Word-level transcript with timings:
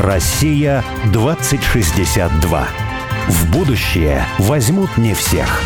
Россия 0.00 0.82
2062. 1.12 2.68
В 3.28 3.50
будущее 3.50 4.24
возьмут 4.38 4.96
не 4.96 5.12
всех. 5.12 5.62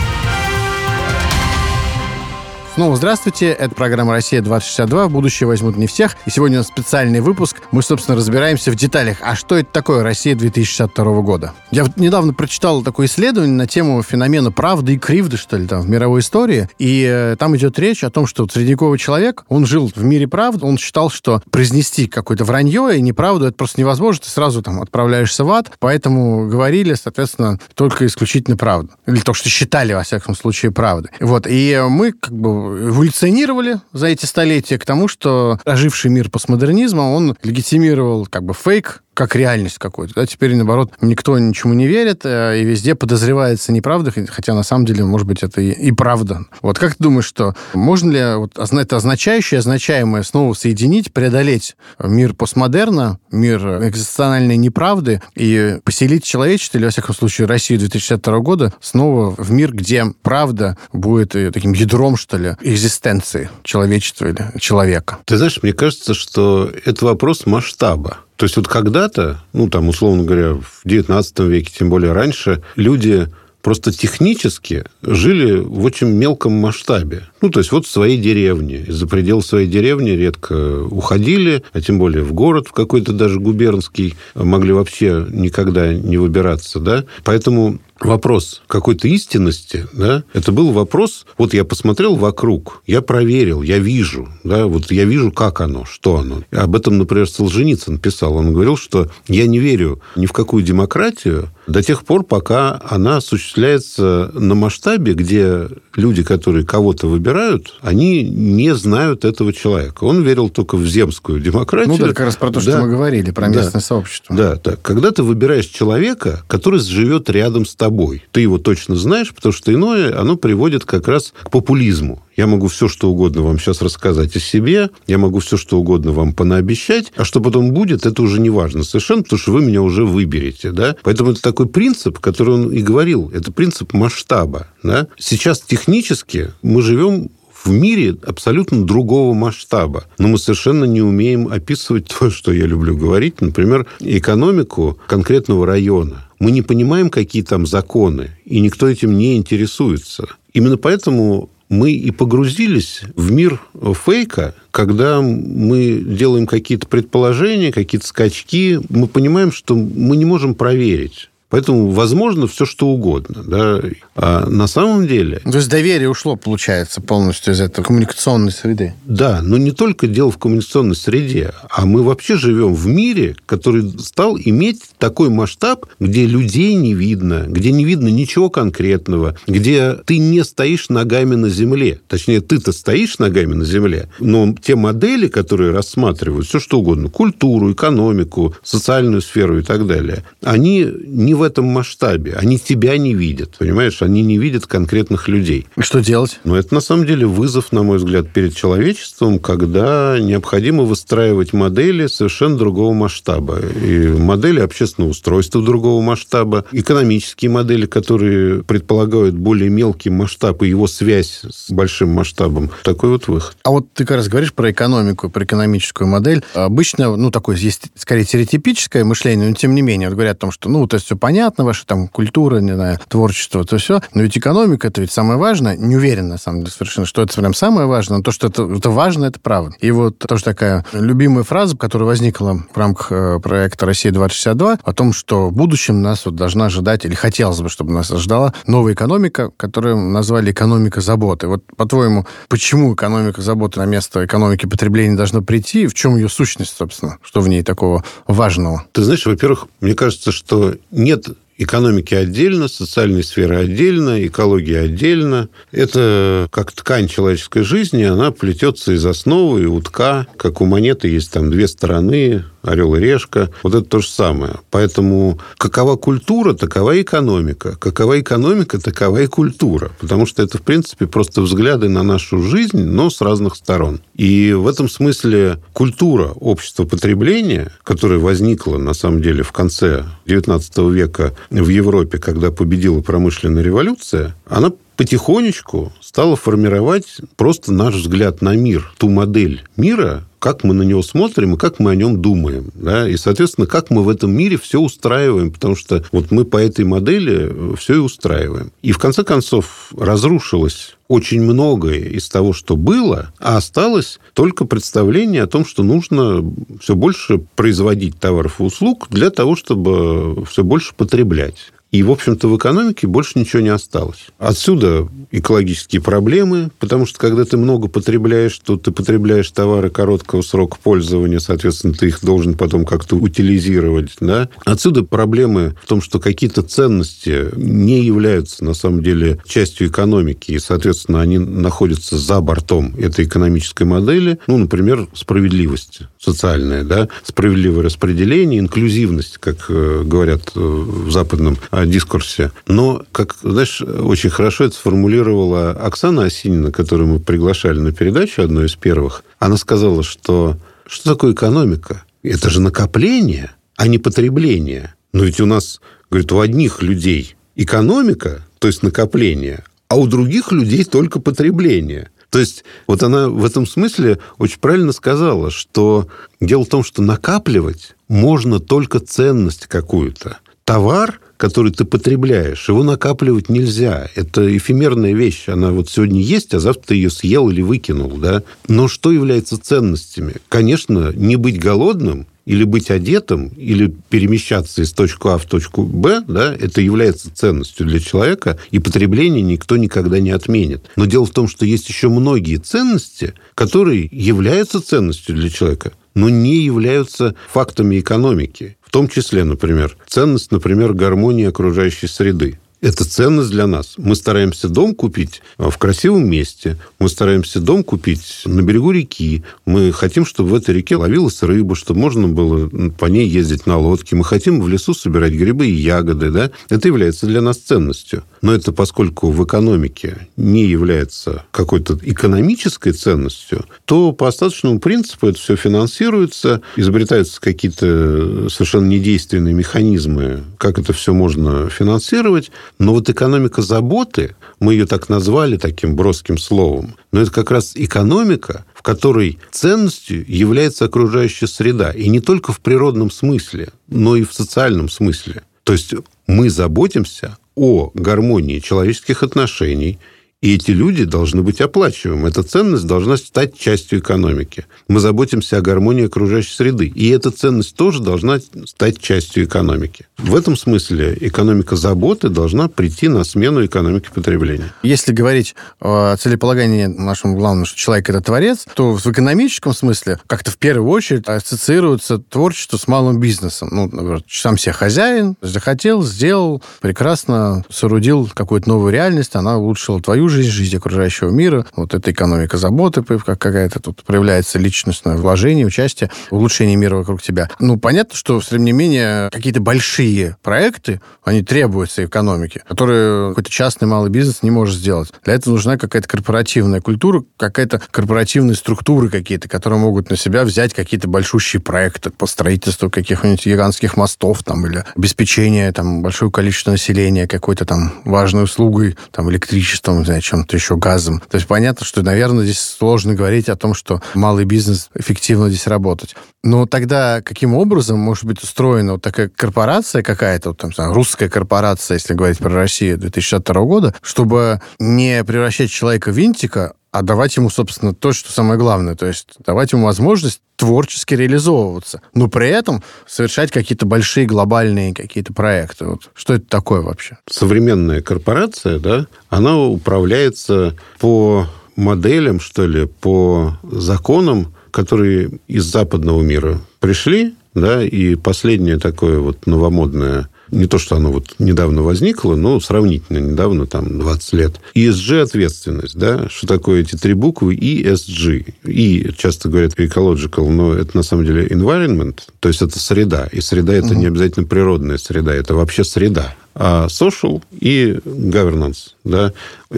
Снова 2.75 2.97
здравствуйте. 2.97 3.51
Это 3.51 3.73
программа 3.73 4.15
«Россия-2062». 4.15 5.07
В 5.07 5.13
будущее 5.13 5.47
возьмут 5.47 5.77
не 5.77 5.87
всех. 5.87 6.17
И 6.27 6.31
сегодня 6.31 6.57
у 6.57 6.59
нас 6.59 6.67
специальный 6.67 7.21
выпуск. 7.21 7.63
Мы, 7.71 7.85
собственно, 7.85 8.17
разбираемся 8.17 8.73
в 8.73 8.75
деталях. 8.75 9.19
А 9.21 9.37
что 9.37 9.55
это 9.55 9.71
такое 9.71 10.03
«Россия 10.03 10.35
2062 10.35 11.21
года»? 11.21 11.53
Я 11.71 11.85
вот 11.85 11.97
недавно 11.99 12.35
прочитал 12.35 12.83
такое 12.83 13.07
исследование 13.07 13.55
на 13.55 13.69
тему 13.69 14.03
феномена 14.03 14.51
правды 14.51 14.95
и 14.95 14.99
кривды, 14.99 15.37
что 15.37 15.57
ли, 15.57 15.69
там, 15.69 15.83
в 15.83 15.89
мировой 15.89 16.19
истории. 16.19 16.69
И 16.81 17.09
э, 17.09 17.37
там 17.39 17.57
идет 17.57 17.79
речь 17.79 18.03
о 18.03 18.11
том, 18.11 18.27
что 18.27 18.49
средневековый 18.49 18.99
человек, 18.99 19.45
он 19.49 19.67
жил 19.67 19.93
в 19.95 20.03
мире 20.03 20.27
правды, 20.27 20.67
он 20.67 20.77
считал, 20.77 21.11
что 21.11 21.45
произнести 21.53 22.09
какое-то 22.09 22.43
вранье 22.43 22.97
и 22.97 23.01
неправду 23.01 23.47
это 23.47 23.57
просто 23.57 23.81
невозможно. 23.81 24.25
Ты 24.25 24.31
сразу 24.31 24.63
там 24.63 24.83
отправляешься 24.83 25.45
в 25.45 25.51
ад. 25.53 25.71
Поэтому 25.79 26.49
говорили, 26.49 26.95
соответственно, 26.95 27.61
только 27.77 28.05
исключительно 28.05 28.57
правду. 28.57 28.91
Или 29.07 29.21
то, 29.21 29.33
что 29.33 29.49
считали, 29.49 29.93
во 29.93 30.03
всяком 30.03 30.35
случае, 30.35 30.73
правдой. 30.73 31.13
Вот. 31.21 31.47
И 31.49 31.81
мы 31.89 32.11
как 32.11 32.33
бы 32.33 32.64
эволюционировали 32.67 33.81
за 33.93 34.09
эти 34.09 34.27
столетия 34.27 34.79
к 34.79 34.85
тому, 34.85 35.09
что 35.09 35.61
оживший 35.65 36.11
мир 36.11 36.31
постмодернизма, 36.31 37.03
он 37.03 37.37
легитимировал 37.43 38.27
как 38.27 38.45
бы 38.45 38.55
фейк, 38.55 39.04
как 39.15 39.37
реальность 39.37 39.79
какую-то. 39.79 40.15
Да? 40.15 40.27
Теперь, 40.27 40.55
наоборот, 40.55 40.93
никто 41.01 41.39
ничему 41.39 41.75
не 41.75 41.87
верит, 41.87 42.23
э, 42.25 42.61
и 42.61 42.65
везде 42.65 42.95
подозревается 42.95 43.73
неправда, 43.73 44.13
хотя 44.29 44.55
на 44.55 44.63
самом 44.63 44.85
деле, 44.85 45.05
может 45.05 45.27
быть, 45.27 45.43
это 45.43 45.61
и, 45.61 45.71
и 45.71 45.93
правда. 45.93 46.45
Вот 46.63 46.79
как 46.79 46.97
ты 46.97 47.03
думаешь, 47.05 47.25
что 47.25 47.55
можно 47.73 48.11
ли 48.11 48.35
вот, 48.37 48.59
это 48.59 48.97
означающее, 48.97 49.61
означаемое 49.61 50.23
снова 50.23 50.55
соединить, 50.55 51.13
преодолеть 51.13 51.77
мир 52.03 52.35
постмодерна, 52.35 53.19
мир 53.31 53.61
экзистенциальной 53.85 54.57
неправды 54.57 55.23
и 55.35 55.79
поселить 55.85 56.25
человечество, 56.25 56.79
или, 56.79 56.85
во 56.85 56.91
всяком 56.91 57.15
случае, 57.15 57.47
Россию 57.47 57.79
2062 57.81 58.39
года 58.41 58.73
снова 58.81 59.35
в 59.37 59.51
мир, 59.51 59.73
где 59.73 60.07
правда 60.23 60.77
будет 60.93 61.37
э, 61.37 61.51
таким 61.51 61.73
ядром, 61.73 62.17
что 62.17 62.37
ли, 62.37 62.57
экзистенции 62.61 63.51
человечества 63.63 64.27
или 64.27 64.59
человека? 64.59 65.19
Ты 65.25 65.37
знаешь, 65.37 65.61
мне 65.63 65.73
кажется, 65.73 66.15
что 66.15 66.71
это 66.85 67.05
вопрос 67.05 67.47
масштаба. 67.47 68.19
То 68.37 68.45
есть 68.45 68.57
вот 68.57 68.67
когда-то, 68.67 69.43
ну, 69.53 69.69
там, 69.69 69.89
условно 69.89 70.25
говоря, 70.25 70.55
в 70.55 70.85
XIX 70.85 71.49
веке, 71.49 71.73
тем 71.77 71.89
более 71.89 72.13
раньше, 72.13 72.63
люди 72.75 73.29
просто 73.65 73.93
технически 73.93 74.85
жили 75.03 75.57
в 75.57 75.85
очень 75.85 76.09
мелком 76.09 76.53
масштабе. 76.53 77.23
Ну, 77.41 77.49
то 77.49 77.61
есть 77.61 77.73
вот 77.73 77.87
в 77.87 77.91
своей 77.91 78.19
деревне. 78.19 78.85
За 78.89 79.07
предел 79.07 79.41
своей 79.41 79.67
деревни 79.67 80.11
редко 80.11 80.83
уходили, 80.83 81.65
а 81.73 81.81
тем 81.81 81.99
более 81.99 82.23
в 82.23 82.35
город, 82.35 82.69
в 82.69 82.73
какой-то 82.73 83.15
даже 83.15 83.41
губернский, 83.41 84.15
могли 84.35 84.73
вообще 84.73 85.27
никогда 85.31 85.95
не 85.95 86.19
выбираться, 86.19 86.79
да. 86.79 87.05
Поэтому 87.25 87.79
вопрос 88.05 88.63
какой-то 88.67 89.09
истинности, 89.09 89.87
да, 89.93 90.25
это 90.33 90.53
был 90.53 90.73
вопрос, 90.73 91.27
вот 91.39 91.55
я 91.55 91.65
посмотрел 91.65 92.17
вокруг, 92.17 92.83
я 92.87 93.03
проверил, 93.03 93.63
я 93.63 93.79
вижу, 93.79 94.29
да, 94.45 94.67
вот 94.67 94.91
я 94.91 95.05
вижу, 95.05 95.33
как 95.33 95.61
оно, 95.61 95.85
что 95.85 96.17
оно. 96.17 96.43
Об 96.51 96.77
этом, 96.77 96.99
например, 96.99 97.29
Солженицын 97.29 97.99
писал. 97.99 98.37
Он 98.37 98.53
говорил, 98.53 98.77
что 98.77 99.11
я 99.29 99.47
не 99.47 99.59
верю 99.59 100.01
ни 100.17 100.27
в 100.27 100.33
какую 100.33 100.63
демократию 100.63 101.51
до 101.67 101.83
тех 101.83 102.05
пор, 102.05 102.25
пока 102.25 102.81
она 102.89 103.19
осуществляется 103.19 104.31
на 104.35 104.55
масштабе, 104.55 105.15
где 105.15 105.69
люди, 105.97 106.23
которые 106.23 106.67
кого-то 106.67 107.07
выбирают, 107.07 107.75
они 107.81 108.23
не 108.23 108.75
знают 108.75 109.25
этого 109.25 109.53
человека. 109.53 110.05
Он 110.05 110.23
верил 110.23 110.51
только 110.51 110.77
в 110.77 110.87
земскую 110.87 111.41
демократию. 111.41 111.97
Ну 111.97 111.99
да, 111.99 112.09
как 112.09 112.21
раз 112.21 112.37
про 112.37 112.51
то, 112.51 112.61
что 112.61 112.73
да. 112.73 112.83
мы 112.83 112.89
говорили, 112.89 113.31
про 113.31 113.49
местное 113.49 113.73
да. 113.73 113.81
сообщество. 113.81 114.37
Да, 114.37 114.57
да. 114.63 114.77
Когда 114.83 115.11
ты 115.11 115.23
выбираешь 115.23 115.67
человека, 115.67 116.43
который 116.47 116.81
живет 116.81 117.31
рядом 117.31 117.65
с 117.65 117.75
тобой, 117.75 117.94
ты 118.33 118.41
его 118.41 118.59
точно 118.59 118.97
знаешь, 118.97 119.33
потому 119.35 119.53
что 119.53 119.73
иное, 119.73 120.19
оно 120.19 120.37
приводит 120.37 120.85
как 120.85 121.09
раз 121.09 121.33
к 121.43 121.51
популизму. 121.51 122.23
Я 122.37 122.47
могу 122.47 122.67
все, 122.67 122.89
что 122.89 123.11
угодно 123.11 123.43
вам 123.43 123.59
сейчас 123.59 123.81
рассказать 123.81 124.35
о 124.37 124.41
себе, 124.41 124.91
я 125.07 125.19
могу 125.19 125.39
все, 125.39 125.57
что 125.57 125.79
угодно 125.79 126.13
вам 126.13 126.33
понаобещать, 126.33 127.13
а 127.17 127.25
что 127.25 127.41
потом 127.41 127.73
будет, 127.73 128.07
это 128.07 128.23
уже 128.23 128.41
не 128.41 128.51
важно 128.51 128.83
совершенно, 128.83 129.23
потому 129.23 129.39
что 129.39 129.53
вы 129.53 129.63
меня 129.63 129.83
уже 129.83 130.05
выберете. 130.05 130.73
Да? 130.73 130.97
Поэтому 131.03 131.33
это 131.33 131.43
такой 131.43 131.67
принцип, 131.67 132.19
который 132.19 132.55
он 132.55 132.73
и 132.73 132.83
говорил, 132.83 133.31
это 133.33 133.53
принцип 133.53 133.93
масштаба. 133.93 134.69
Да? 134.83 135.07
Сейчас 135.19 135.61
технически 135.61 136.51
мы 136.63 136.83
живем 136.83 137.31
в 137.65 137.71
мире 137.71 138.17
абсолютно 138.27 138.85
другого 138.85 139.33
масштаба. 139.33 140.05
Но 140.19 140.29
мы 140.29 140.39
совершенно 140.39 140.85
не 140.85 141.03
умеем 141.03 141.49
описывать 141.49 142.07
то, 142.19 142.31
что 142.31 142.53
я 142.53 142.67
люблю 142.67 142.97
говорить, 142.97 143.41
например, 143.41 143.87
экономику 144.01 144.99
конкретного 145.07 145.67
района. 145.67 146.27
Мы 146.45 146.51
не 146.51 146.61
понимаем, 146.61 147.09
какие 147.09 147.43
там 147.43 147.65
законы, 147.65 148.33
и 148.45 148.61
никто 148.61 148.87
этим 148.87 149.17
не 149.17 149.39
интересуется. 149.39 150.29
Именно 150.53 150.77
поэтому 150.77 151.49
мы 151.71 151.93
и 151.93 152.11
погрузились 152.11 153.01
в 153.17 153.33
мир 153.33 153.63
фейка, 154.05 154.55
когда 154.71 155.23
мы 155.23 156.05
делаем 156.07 156.47
какие-то 156.47 156.87
предположения, 156.87 157.73
какие-то 157.73 158.07
скачки, 158.07 158.79
мы 158.91 159.07
понимаем, 159.07 159.53
что 159.53 159.75
мы 159.75 160.19
не 160.19 160.27
можем 160.27 160.55
проверить. 160.55 161.31
Поэтому 161.55 161.91
возможно 161.91 162.49
все, 162.49 162.65
что 162.65 162.89
угодно. 162.89 163.45
Да? 163.47 163.81
А 164.17 164.45
на 164.49 164.67
самом 164.67 165.07
деле... 165.07 165.39
То 165.39 165.59
есть 165.59 165.71
доверие 165.71 166.11
ушло, 166.11 166.35
получается, 166.35 167.01
полностью 167.01 167.55
из 167.55 167.61
этой 167.61 167.85
коммуникационной 167.85 168.51
среды. 168.51 168.95
Да, 169.05 169.41
но 169.41 169.57
не 169.57 169.71
только 169.71 170.09
дело 170.09 170.33
в 170.33 170.39
коммуникационной 170.39 170.97
среде, 170.97 171.53
а 171.71 171.87
мы 171.87 172.03
вообще 172.03 172.37
живем 172.39 172.75
в 172.75 172.89
мире, 172.89 173.37
который 173.47 173.89
стал 174.01 174.37
иметь 174.37 174.83
такой 174.99 175.29
масштаб, 175.29 175.87
где 176.01 176.27
людей 176.27 176.75
не 176.75 176.93
видно, 176.93 177.45
где 177.47 177.71
не 177.71 177.85
видно 177.85 178.09
ничего 178.09 178.51
конкретного, 178.51 179.37
где 179.47 179.93
ты 179.93 180.19
не 180.19 180.43
стоишь 180.43 180.89
ногами 180.89 181.37
на 181.37 181.51
земле. 181.51 182.01
Точнее, 182.09 182.41
ты-то 182.41 182.73
стоишь 182.73 183.21
ногами 183.21 183.55
на 183.55 183.65
земле, 183.65 184.09
но 184.19 184.53
те 184.61 184.75
модели, 184.75 185.29
которые 185.29 185.71
рассматривают 185.71 186.49
все 186.49 186.59
что 186.59 186.81
угодно, 186.81 187.11
культуру, 187.11 187.71
экономику, 187.71 188.57
социальную 188.65 189.23
сферу 189.23 189.61
и 189.61 189.63
так 189.63 189.87
далее, 189.87 190.25
они 190.43 190.85
не 191.07 191.44
этом 191.45 191.67
масштабе. 191.67 192.35
Они 192.35 192.59
тебя 192.59 192.97
не 192.99 193.15
видят, 193.15 193.57
понимаешь? 193.59 194.03
Они 194.03 194.23
не 194.23 194.39
видят 194.39 194.67
конкретных 194.67 195.29
людей. 195.29 195.67
И 195.77 195.83
что 195.83 196.01
делать? 196.01 196.41
Но 196.45 196.57
это, 196.57 196.75
на 196.75 196.81
самом 196.81 197.07
деле, 197.07 197.27
вызов, 197.27 197.73
на 197.73 197.83
мой 197.83 197.99
взгляд, 197.99 198.31
перед 198.33 198.57
человечеством, 198.57 199.39
когда 199.39 200.19
необходимо 200.19 200.85
выстраивать 200.85 201.53
модели 201.53 202.07
совершенно 202.07 202.57
другого 202.57 202.93
масштаба. 202.93 203.61
И 203.61 204.09
модели 204.09 204.61
общественного 204.61 205.11
устройства 205.11 205.63
другого 205.63 206.03
масштаба, 206.03 206.65
экономические 206.73 207.51
модели, 207.51 207.87
которые 207.87 208.63
предполагают 208.65 209.35
более 209.35 209.71
мелкий 209.71 210.11
масштаб 210.11 210.63
и 210.63 210.69
его 210.69 210.87
связь 210.87 211.43
с 211.49 211.71
большим 211.71 212.11
масштабом. 212.11 212.71
Такой 212.83 213.11
вот 213.11 213.29
выход. 213.29 213.57
А 213.63 213.71
вот 213.71 213.93
ты 213.93 214.05
как 214.05 214.17
раз 214.17 214.29
говоришь 214.29 214.53
про 214.53 214.71
экономику, 214.71 215.29
про 215.31 215.45
экономическую 215.45 216.09
модель. 216.09 216.43
Обычно, 216.55 217.17
ну, 217.17 217.31
такое 217.31 217.57
есть 217.57 217.91
скорее 217.95 218.25
стереотипическое 218.25 219.05
мышление, 219.05 219.49
но 219.49 219.55
тем 219.55 219.75
не 219.75 219.83
менее, 219.83 220.09
вот 220.09 220.15
говорят 220.15 220.37
о 220.37 220.41
том, 220.41 220.51
что, 220.53 220.69
ну, 220.69 220.87
то 220.87 220.95
есть 220.95 221.07
все 221.07 221.17
понятно, 221.17 221.34
ваша 221.43 221.87
там 221.87 222.09
культура, 222.09 222.59
не 222.59 222.75
знаю, 222.75 222.99
творчество, 223.09 223.65
то 223.65 223.79
все. 223.79 224.01
Но 224.13 224.23
ведь 224.23 224.37
экономика, 224.37 224.89
это 224.89 225.01
ведь 225.01 225.13
самое 225.13 225.39
важное. 225.39 225.77
Не 225.77 225.97
уверен, 225.97 226.29
на 226.29 226.39
самом 226.39 226.61
деле, 226.61 226.73
совершенно, 226.73 227.07
что 227.07 227.23
это 227.23 227.35
прям 227.41 227.55
самое 227.55 227.87
важное, 227.87 228.19
но 228.19 228.23
то, 228.23 228.33
что 228.33 228.47
это, 228.47 228.65
это 228.65 228.91
важно, 228.91 229.27
это 229.27 229.41
правда. 229.41 229.75
И 229.81 229.91
вот 229.91 230.19
тоже 230.19 230.45
такая 230.45 230.85
любимая 230.93 231.45
фраза, 231.45 231.77
которая 231.77 232.07
возникла 232.07 232.63
в 232.73 232.77
рамках 232.77 233.13
э, 233.13 233.41
проекта 233.41 233.87
«Россия-2062», 233.87 234.81
о 234.83 234.93
том, 234.93 235.13
что 235.13 235.49
в 235.49 235.53
будущем 235.53 236.03
нас 236.03 236.27
вот 236.27 236.37
должна 236.37 236.67
ожидать, 236.67 237.05
или 237.05 237.15
хотелось 237.15 237.61
бы, 237.61 237.69
чтобы 237.69 237.93
нас 237.93 238.11
ожидала 238.11 238.55
новая 238.67 238.95
экономика, 238.95 239.51
которую 239.57 239.97
назвали 239.97 240.53
экономика 240.53 241.01
заботы. 241.01 241.47
Вот, 241.49 241.65
по-твоему, 241.77 242.27
почему 242.49 242.95
экономика 242.95 243.43
заботы 243.43 243.81
на 243.81 243.87
место 243.87 244.25
экономики 244.25 244.67
потребления 244.67 245.17
должна 245.17 245.41
прийти, 245.43 245.83
и 245.83 245.87
в 245.87 245.95
чем 245.95 246.17
ее 246.17 246.29
сущность, 246.29 246.77
собственно, 246.77 247.19
что 247.23 247.41
в 247.41 247.49
ней 247.49 247.63
такого 247.63 248.05
важного? 248.27 248.85
Ты 248.93 249.03
знаешь, 249.03 249.27
во-первых, 249.27 249.67
мне 249.81 249.95
кажется, 249.95 250.33
что 250.33 250.75
не 250.91 251.14
нет 251.15 251.37
экономики 251.57 252.15
отдельно, 252.15 252.69
социальной 252.69 253.23
сферы 253.23 253.57
отдельно, 253.57 254.27
экологии 254.27 254.75
отдельно. 254.75 255.49
Это 255.71 256.49
как 256.51 256.73
ткань 256.73 257.09
человеческой 257.09 257.63
жизни, 257.63 258.03
она 258.03 258.33
плетется 258.33 258.93
из 258.93 259.07
основы 259.07 259.63
и 259.63 259.67
утка, 259.67 260.27
как 260.37 260.61
у 260.61 260.67
монеты 260.67 261.09
есть 261.09 261.33
там 261.33 261.51
две 261.51 261.69
стороны, 261.69 262.45
орел 262.65 262.95
и 262.95 263.01
решка. 263.01 263.51
Вот 263.63 263.75
это 263.75 263.85
то 263.85 264.01
же 264.01 264.09
самое. 264.09 264.55
Поэтому 264.71 265.39
какова 265.59 265.97
культура, 265.97 266.55
такова 266.55 267.01
экономика. 267.01 267.77
Какова 267.77 268.21
экономика, 268.21 268.81
такова 268.81 269.23
и 269.23 269.27
культура. 269.27 269.91
Потому 270.01 270.27
что 270.27 270.43
это, 270.43 270.59
в 270.59 270.63
принципе, 270.63 271.07
просто 271.07 271.43
взгляды 271.43 271.89
на 271.89 272.03
нашу 272.03 272.43
жизнь, 272.43 272.83
но 272.83 273.11
с 273.11 273.21
разных 273.21 273.57
сторон. 273.57 274.01
И 274.15 274.53
в 274.53 274.67
этом 274.67 274.89
смысле 274.89 275.59
культура 275.73 276.29
общества 276.29 276.85
потребления, 276.85 277.73
которая 277.83 278.19
возникла, 278.19 278.79
на 278.79 278.95
самом 278.95 279.23
деле, 279.23 279.43
в 279.43 279.53
конце 279.53 280.05
XIX 280.27 280.93
века 280.93 281.35
в 281.51 281.69
Европе, 281.69 282.19
когда 282.19 282.51
победила 282.51 283.01
промышленная 283.01 283.63
революция, 283.63 284.35
она 284.47 284.73
потихонечку 284.97 285.93
стала 286.01 286.37
формировать 286.37 287.19
просто 287.37 287.73
наш 287.73 287.95
взгляд 287.95 288.43
на 288.43 288.55
мир, 288.57 288.93
ту 288.99 289.09
модель 289.09 289.63
мира, 289.77 290.25
как 290.39 290.63
мы 290.63 290.75
на 290.75 290.83
него 290.83 291.03
смотрим 291.03 291.55
и 291.55 291.59
как 291.59 291.79
мы 291.79 291.93
о 291.93 291.95
нем 291.95 292.21
думаем. 292.21 292.71
Да? 292.75 293.09
И, 293.09 293.17
соответственно, 293.17 293.67
как 293.67 293.91
мы 293.91 294.03
в 294.03 294.11
этом 294.11 294.31
мире 294.31 294.59
все 294.59 294.79
устраиваем, 294.79 295.51
потому 295.51 295.75
что 295.75 296.05
вот 296.13 296.31
мы 296.31 296.45
по 296.45 296.59
этой 296.59 296.85
модели 296.85 297.49
э, 297.51 297.75
все 297.79 297.95
и 297.95 297.99
устраиваем. 297.99 298.71
И, 298.83 298.93
в 298.93 298.99
конце 298.99 299.25
концов, 299.25 299.91
разрушилось 299.97 300.97
очень 301.09 301.41
многое 301.41 302.01
из 302.01 302.29
того, 302.29 302.53
что 302.53 302.77
было, 302.77 303.33
а 303.39 303.57
осталось 303.57 304.21
только 304.35 304.67
представление 304.67 305.45
о 305.45 305.47
том, 305.47 305.65
что 305.65 305.83
нужно 305.83 306.45
все 306.79 306.95
больше 306.95 307.39
производить 307.57 308.19
товаров 308.19 308.61
и 308.61 308.65
услуг 308.65 309.07
для 309.09 309.31
того, 309.31 309.57
чтобы 309.57 310.45
все 310.45 310.63
больше 310.63 310.95
потреблять. 310.95 311.73
И, 311.95 312.03
в 312.03 312.11
общем-то, 312.11 312.49
в 312.49 312.57
экономике 312.57 313.07
больше 313.07 313.39
ничего 313.39 313.63
не 313.63 313.69
осталось. 313.69 314.27
Отсюда 314.41 315.07
экологические 315.31 316.03
проблемы, 316.03 316.71
потому 316.81 317.07
что, 317.07 317.21
когда 317.21 317.45
ты 317.45 317.57
много 317.57 317.87
потребляешь, 317.87 318.59
то 318.59 318.77
ты 318.77 318.91
потребляешь 318.91 319.49
товары 319.53 319.91
короткого 319.91 320.43
срока 320.43 320.77
пользования, 320.83 321.39
соответственно, 321.39 321.95
ты 321.95 322.09
их 322.09 322.19
должен 322.21 322.55
потом 322.55 322.85
как-то 322.85 323.15
утилизировать. 323.15 324.11
Да? 324.19 324.49
Отсюда 324.65 325.05
проблемы 325.05 325.77
в 325.85 325.87
том, 325.87 326.03
что 326.03 326.19
какие-то 326.19 326.63
ценности 326.65 327.51
не 327.57 328.03
являются, 328.03 328.65
на 328.65 328.75
самом 328.75 329.01
деле, 329.01 329.41
частью 329.47 329.87
экономики, 329.87 330.51
и, 330.51 330.59
соответственно, 330.59 331.21
они 331.21 331.39
находятся 331.39 332.19
за 332.19 332.41
бортом 332.41 332.93
этой 332.99 333.25
экономической 333.25 333.85
модели. 333.85 334.41
Ну, 334.49 334.59
например, 334.59 335.07
справедливость 335.15 336.01
социальная, 336.19 336.83
да? 336.83 337.09
справедливое 337.23 337.85
распределение, 337.85 338.59
инклюзивность, 338.59 339.39
как 339.39 339.67
э, 339.69 340.03
говорят 340.05 340.51
э, 340.57 340.59
в 340.59 341.13
западном 341.13 341.57
дискурсе. 341.87 342.51
Но, 342.67 343.05
как, 343.13 343.37
знаешь, 343.43 343.81
очень 343.81 344.31
хорошо 344.31 344.65
это 344.65 344.75
сформулировала 344.75 345.71
Оксана 345.71 346.25
Осинина, 346.25 346.73
которую 346.73 347.09
мы 347.09 347.21
приглашали 347.21 347.79
на 347.79 347.93
передачу, 347.93 348.43
одну 348.43 348.65
из 348.65 348.75
первых. 348.75 349.25
Она 349.39 349.57
сказала, 349.57 350.03
что 350.03 350.57
что 350.87 351.15
такое 351.15 351.33
экономика? 351.33 352.05
Это 352.23 352.51
же 352.51 352.61
накопление, 352.61 353.53
а 353.77 353.87
не 353.87 353.99
потребление. 353.99 354.95
Но 355.13 355.25
ведь 355.25 355.41
у 355.41 355.47
нас, 355.47 355.81
говорит, 356.11 356.33
у 356.33 356.41
одних 356.41 356.83
людей 356.83 357.37
экономика, 357.57 358.43
то 358.59 358.69
есть 358.69 358.83
накопление, 358.83 359.65
а 359.89 359.97
у 359.97 360.07
других 360.07 360.53
людей 360.53 360.85
только 360.85 361.21
потребление. 361.21 362.11
То 362.31 362.41
есть 362.41 362.65
вот 362.87 363.03
она 363.03 363.29
в 363.29 363.45
этом 363.45 363.67
смысле 363.67 364.19
очень 364.39 364.59
правильно 364.59 364.93
сказала, 364.93 365.51
что 365.51 366.09
дело 366.41 366.65
в 366.65 366.69
том, 366.69 366.83
что 366.83 367.01
накапливать 367.01 367.95
можно 368.09 368.59
только 368.59 368.99
ценность 368.99 369.67
какую-то. 369.67 370.39
Товар 370.65 371.21
который 371.37 371.73
ты 371.73 371.85
потребляешь, 371.85 372.69
его 372.69 372.83
накапливать 372.83 373.49
нельзя. 373.49 374.09
Это 374.15 374.57
эфемерная 374.57 375.15
вещь. 375.15 375.49
Она 375.49 375.71
вот 375.71 375.89
сегодня 375.91 376.21
есть, 376.21 376.55
а 376.55 376.61
завтра 376.61 376.89
ты 376.89 376.95
ее 376.95 377.11
съел 377.11 377.51
или 377.51 377.63
выкинул. 377.63 378.17
Да? 378.17 378.43
Но 378.69 378.89
что 378.89 379.13
является 379.13 379.59
ценностями? 379.59 380.35
Конечно, 380.49 381.13
не 381.15 381.37
быть 381.37 381.59
голодным 381.59 382.27
или 382.47 382.65
быть 382.65 382.91
одетым, 382.91 383.49
или 383.57 383.95
перемещаться 384.11 384.83
из 384.83 384.93
точки 384.93 385.27
А 385.29 385.39
в 385.39 385.47
точку 385.47 385.85
Б, 385.85 386.23
да, 386.29 386.55
это 386.55 386.81
является 386.81 387.35
ценностью 387.35 387.87
для 387.87 388.01
человека, 388.01 388.59
и 388.71 388.79
потребление 388.79 389.43
никто 389.43 389.77
никогда 389.77 390.21
не 390.21 390.31
отменит. 390.31 390.85
Но 390.97 391.07
дело 391.07 391.25
в 391.25 391.31
том, 391.31 391.49
что 391.49 391.65
есть 391.65 391.89
еще 391.89 392.09
многие 392.09 392.57
ценности, 392.57 393.33
которые 393.55 394.09
являются 394.13 394.83
ценностью 394.83 395.35
для 395.35 395.49
человека, 395.49 395.93
но 396.15 396.29
не 396.29 396.57
являются 396.57 397.35
фактами 397.51 397.99
экономики 397.99 398.77
том 398.95 399.09
числе, 399.09 399.43
например, 399.43 399.97
ценность, 400.07 400.53
например, 400.53 400.93
гармонии 400.93 401.49
окружающей 401.49 402.07
среды. 402.07 402.61
Это 402.85 403.07
ценность 403.07 403.51
для 403.51 403.67
нас. 403.67 403.95
Мы 403.97 404.15
стараемся 404.15 404.69
дом 404.69 404.95
купить 404.95 405.41
а, 405.57 405.71
в 405.71 405.79
красивом 405.79 406.29
месте. 406.29 406.77
Мы 406.99 407.09
стараемся 407.09 407.59
дом 407.59 407.83
купить 407.83 408.43
на 408.45 408.61
берегу 408.61 408.91
реки. 408.91 409.43
Мы 409.65 409.91
хотим, 409.91 410.27
чтобы 410.27 410.51
в 410.51 410.55
этой 410.55 410.75
реке 410.75 410.97
ловилась 410.97 411.43
рыба, 411.43 411.77
чтобы 411.77 412.01
можно 412.01 412.29
было 412.29 412.69
по 412.91 413.07
ней 413.07 413.27
ездить 413.27 413.65
на 413.65 413.79
лодке. 413.79 414.17
Мы 414.17 414.25
хотим 414.25 414.61
в 414.61 414.69
лесу 414.69 414.93
собирать 414.93 415.33
грибы 415.33 415.67
и 415.67 415.73
ягоды. 415.73 416.31
Да? 416.31 416.51
Это 416.69 416.89
является 416.89 417.27
для 417.27 417.41
нас 417.41 417.57
ценностью. 417.57 418.23
Но 418.43 418.53
это 418.53 418.71
поскольку 418.71 419.31
в 419.31 419.43
экономике 419.43 420.29
не 420.37 420.67
является 420.67 421.47
какой-то 421.53 421.99
экономической 422.03 422.93
ценностью, 422.93 423.65
то 423.87 424.13
по 424.13 424.29
остаточному 424.29 424.79
принципу 424.79 425.29
это 425.29 425.39
все 425.39 425.57
финансируется, 425.57 426.61
изобретаются 426.77 427.41
какие-то 427.41 428.51
совершенно 428.51 428.89
недейственные 428.89 429.55
механизмы, 429.55 430.45
как 430.59 430.79
это 430.79 430.93
все 430.93 431.15
можно 431.15 431.71
финансировать. 431.71 432.51
Но 432.79 432.93
вот 432.93 433.09
экономика 433.09 433.63
заботы, 433.63 434.35
мы 434.59 434.75
ее 434.75 434.87
так 434.87 435.09
назвали 435.09 435.57
таким 435.57 435.95
броским 435.95 436.39
словом, 436.39 436.97
но 437.13 437.21
это 437.21 437.31
как 437.31 437.51
раз 437.51 437.73
экономика, 437.75 438.65
в 438.75 438.83
которой 438.83 439.39
ценностью 439.51 440.25
является 440.27 440.87
окружающая 440.87 441.47
среда. 441.47 441.91
И 441.93 442.09
не 442.09 442.21
только 442.21 442.53
в 442.53 442.61
природном 442.61 443.11
смысле, 443.11 443.69
но 443.89 444.17
и 444.17 444.25
в 444.25 444.33
социальном 444.33 444.89
смысле. 444.89 445.43
То 445.63 445.73
есть 445.73 445.95
мы 446.27 446.51
заботимся 446.51 447.39
о 447.55 447.91
гармонии 447.95 448.59
человеческих 448.59 449.23
отношений, 449.23 449.99
и 450.45 450.57
эти 450.57 450.73
люди 450.73 451.05
должны 451.05 451.41
быть 451.41 451.63
оплачиваемы. 451.63 452.29
Эта 452.29 452.43
ценность 452.43 452.87
должна 452.87 453.17
стать 453.17 453.59
частью 453.59 454.01
экономики. 454.01 454.67
Мы 454.89 455.01
заботимся 455.01 455.57
о 455.57 455.63
гармонии 455.63 456.05
окружающей 456.05 456.55
среды. 456.55 456.87
И 456.87 457.09
эта 457.09 457.31
ценность 457.31 457.75
тоже 457.77 458.03
должна 458.03 458.41
стать 458.67 459.01
частью 459.01 459.45
экономики. 459.45 460.05
В 460.19 460.37
этом 460.37 460.55
смысле 460.55 461.17
экономика 461.19 461.77
заботы 461.77 462.29
должна 462.29 462.69
прийти 462.69 463.09
на 463.09 463.25
смену 463.25 463.65
экономики 463.65 464.11
потребления. 464.15 464.71
Если 464.83 465.15
говорить 465.15 465.55
о 465.81 466.15
целеполагании 466.17 466.85
нашему 466.85 467.39
главному, 467.39 467.65
что 467.65 467.79
человек– 467.79 468.09
это 468.11 468.21
творец, 468.21 468.67
то 468.75 468.95
в 468.99 469.07
экономическом 469.07 469.73
смысле 469.73 470.21
как-то 470.27 470.51
в 470.51 470.59
первую 470.59 470.91
очередь 470.91 471.27
ассоциируется 471.27 472.19
творчество 472.19 472.77
с 472.77 472.87
малым 472.87 473.19
бизнесом. 473.19 473.71
Ну, 473.73 473.85
например, 473.91 474.23
сам 474.29 474.59
себе 474.59 474.73
хозяин, 474.73 475.37
захотел, 475.41 476.03
сделал, 476.03 476.63
прекрасно 476.83 477.65
соорудил 477.71 478.29
какую-то 478.35 478.69
новую 478.69 478.93
реальность, 478.93 479.37
она 479.37 479.57
улучшила 479.57 480.03
твою 480.03 480.29
жизнь, 480.29 480.34
жизнь 480.43 480.77
окружающего 480.77 481.31
мира. 481.31 481.67
Вот 481.77 481.95
эта 481.95 482.11
экономика 482.11 482.57
заботы, 482.57 483.03
как 483.03 483.39
какая-то 483.39 483.81
тут 483.81 484.03
проявляется 484.05 484.59
личностное 484.59 485.17
вложение, 485.17 485.67
участие 485.67 486.11
в 486.31 486.37
улучшении 486.37 486.77
мира 486.77 486.97
вокруг 486.97 487.23
тебя. 487.23 487.49
Ну, 487.59 487.79
понятно, 487.79 488.17
что, 488.17 488.41
тем 488.41 488.65
не 488.65 488.73
менее, 488.73 489.31
какие-то 489.31 489.61
большие 489.61 490.37
проекты, 490.43 491.01
они 491.25 491.43
требуются 491.43 492.05
экономике, 492.05 492.63
которые 492.69 493.31
какой-то 493.31 493.51
частный 493.51 493.89
малый 493.89 494.11
бизнес 494.11 494.43
не 494.43 494.51
может 494.51 494.77
сделать. 494.77 495.13
Для 495.25 495.35
этого 495.35 495.55
нужна 495.55 495.77
какая-то 495.77 496.09
корпоративная 496.09 496.81
культура, 496.81 497.25
какая-то 497.37 497.81
корпоративные 497.91 498.55
структуры 498.55 499.09
какие-то, 499.09 499.49
которые 499.49 499.79
могут 499.79 500.11
на 500.11 500.17
себя 500.17 500.45
взять 500.45 500.75
какие-то 500.75 501.09
большущие 501.09 501.61
проекты 501.61 502.11
по 502.11 502.27
строительству 502.27 502.91
каких-нибудь 502.91 503.47
гигантских 503.47 503.97
мостов 503.97 504.43
там, 504.43 504.67
или 504.67 504.85
обеспечение 504.97 505.73
там, 505.73 506.03
большого 506.03 506.31
количества 506.31 506.73
населения 506.73 507.27
какой-то 507.27 507.65
там 507.65 507.93
важной 508.05 508.45
услугой, 508.45 508.97
там, 509.11 509.31
электричеством, 509.31 510.05
знаю, 510.15 510.23
чем-то 510.23 510.57
еще, 510.57 510.77
газом. 510.77 511.21
То 511.29 511.37
есть 511.37 511.47
понятно, 511.47 511.85
что, 511.85 512.03
наверное, 512.03 512.45
здесь 512.45 512.61
сложно 512.61 513.15
говорить 513.15 513.49
о 513.49 513.57
том, 513.57 513.75
что 513.75 514.01
малый 514.15 514.45
бизнес 514.45 514.91
эффективно 514.95 515.49
здесь 515.49 515.67
работать. 515.67 516.15
Но 516.43 516.67
тогда 516.67 517.21
каким 517.23 517.55
образом 517.55 517.99
может 517.99 518.25
быть 518.25 518.43
устроена 518.43 518.93
вот 518.93 519.03
такая 519.03 519.29
корпорация 519.29 520.03
какая-то, 520.03 520.51
вот, 520.51 520.59
там, 520.59 520.93
русская 520.93 521.29
корпорация, 521.29 521.97
если 521.97 522.15
говорить 522.15 522.39
про 522.39 522.51
Россию 522.51 522.99
2062 522.99 523.63
года, 523.63 523.95
чтобы 524.03 524.61
не 524.79 525.25
превращать 525.25 525.71
человека 525.71 526.13
в 526.13 526.17
винтика, 526.17 526.75
а 526.95 527.03
давать 527.03 527.37
ему, 527.37 527.51
собственно, 527.51 527.93
то, 527.93 528.13
что 528.13 528.31
самое 528.31 528.57
главное. 528.57 528.95
То 528.95 529.07
есть 529.07 529.27
давать 529.45 529.73
ему 529.73 529.87
возможность 529.87 530.41
творчески 530.55 531.13
реализовываться, 531.13 532.01
но 532.15 532.29
при 532.29 532.49
этом 532.49 532.85
совершать 533.05 533.51
какие-то 533.51 533.85
большие 533.85 534.27
глобальные 534.27 534.95
какие-то 534.95 535.33
проекты. 535.33 535.87
Вот. 535.87 536.13
Что 536.15 536.35
это 536.35 536.47
такое 536.47 536.83
вообще? 536.83 537.19
Современная 537.29 538.01
корпорация, 538.01 538.79
да, 538.79 539.09
она 539.29 539.59
управляется 539.59 540.77
по 541.01 541.49
моделям, 541.75 542.39
что 542.39 542.65
ли, 542.65 542.87
по 542.87 543.59
законам, 543.65 544.55
которые 544.71 545.41
из 545.49 545.65
западного 545.65 546.23
мира 546.23 546.61
пришли, 546.79 547.35
да, 547.55 547.83
и 547.83 548.15
последнее 548.15 548.79
такое 548.79 549.19
вот 549.19 549.49
новомодное 549.49 550.29
не 550.55 550.67
то, 550.67 550.79
что 550.79 550.97
оно 550.97 551.13
вот 551.13 551.35
недавно 551.39 551.83
возникло, 551.83 552.37
но 552.37 552.61
сравнительно 552.61 553.19
недавно, 553.19 553.67
там, 553.67 553.99
20 553.99 554.33
лет. 554.35 554.61
ESG 554.75 555.23
ответственность, 555.23 555.97
да, 555.97 556.29
что 556.29 556.47
такое 556.47 556.83
эти 556.83 556.97
три 556.97 557.15
буквы 557.15 557.55
ESG. 557.55 558.55
И 558.65 559.11
часто 559.17 559.49
говорят 559.49 559.75
ecological, 559.79 560.49
но 560.49 560.73
это 560.75 560.97
на 560.97 561.03
самом 561.03 561.27
деле 561.27 561.47
environment, 561.47 562.19
то 562.41 562.49
есть 562.49 562.63
это 562.63 562.79
среда. 562.79 563.29
И 563.33 563.41
среда 563.41 563.75
это 563.75 563.89
угу. 563.89 563.95
не 563.95 564.07
обязательно 564.07 564.47
природная 564.47 564.99
среда, 564.99 565.35
это 565.35 565.55
вообще 565.55 565.85
среда. 565.85 566.35
А 566.55 566.87
social 566.87 567.43
и 567.53 567.99
governance, 568.05 568.93
да, 569.03 569.33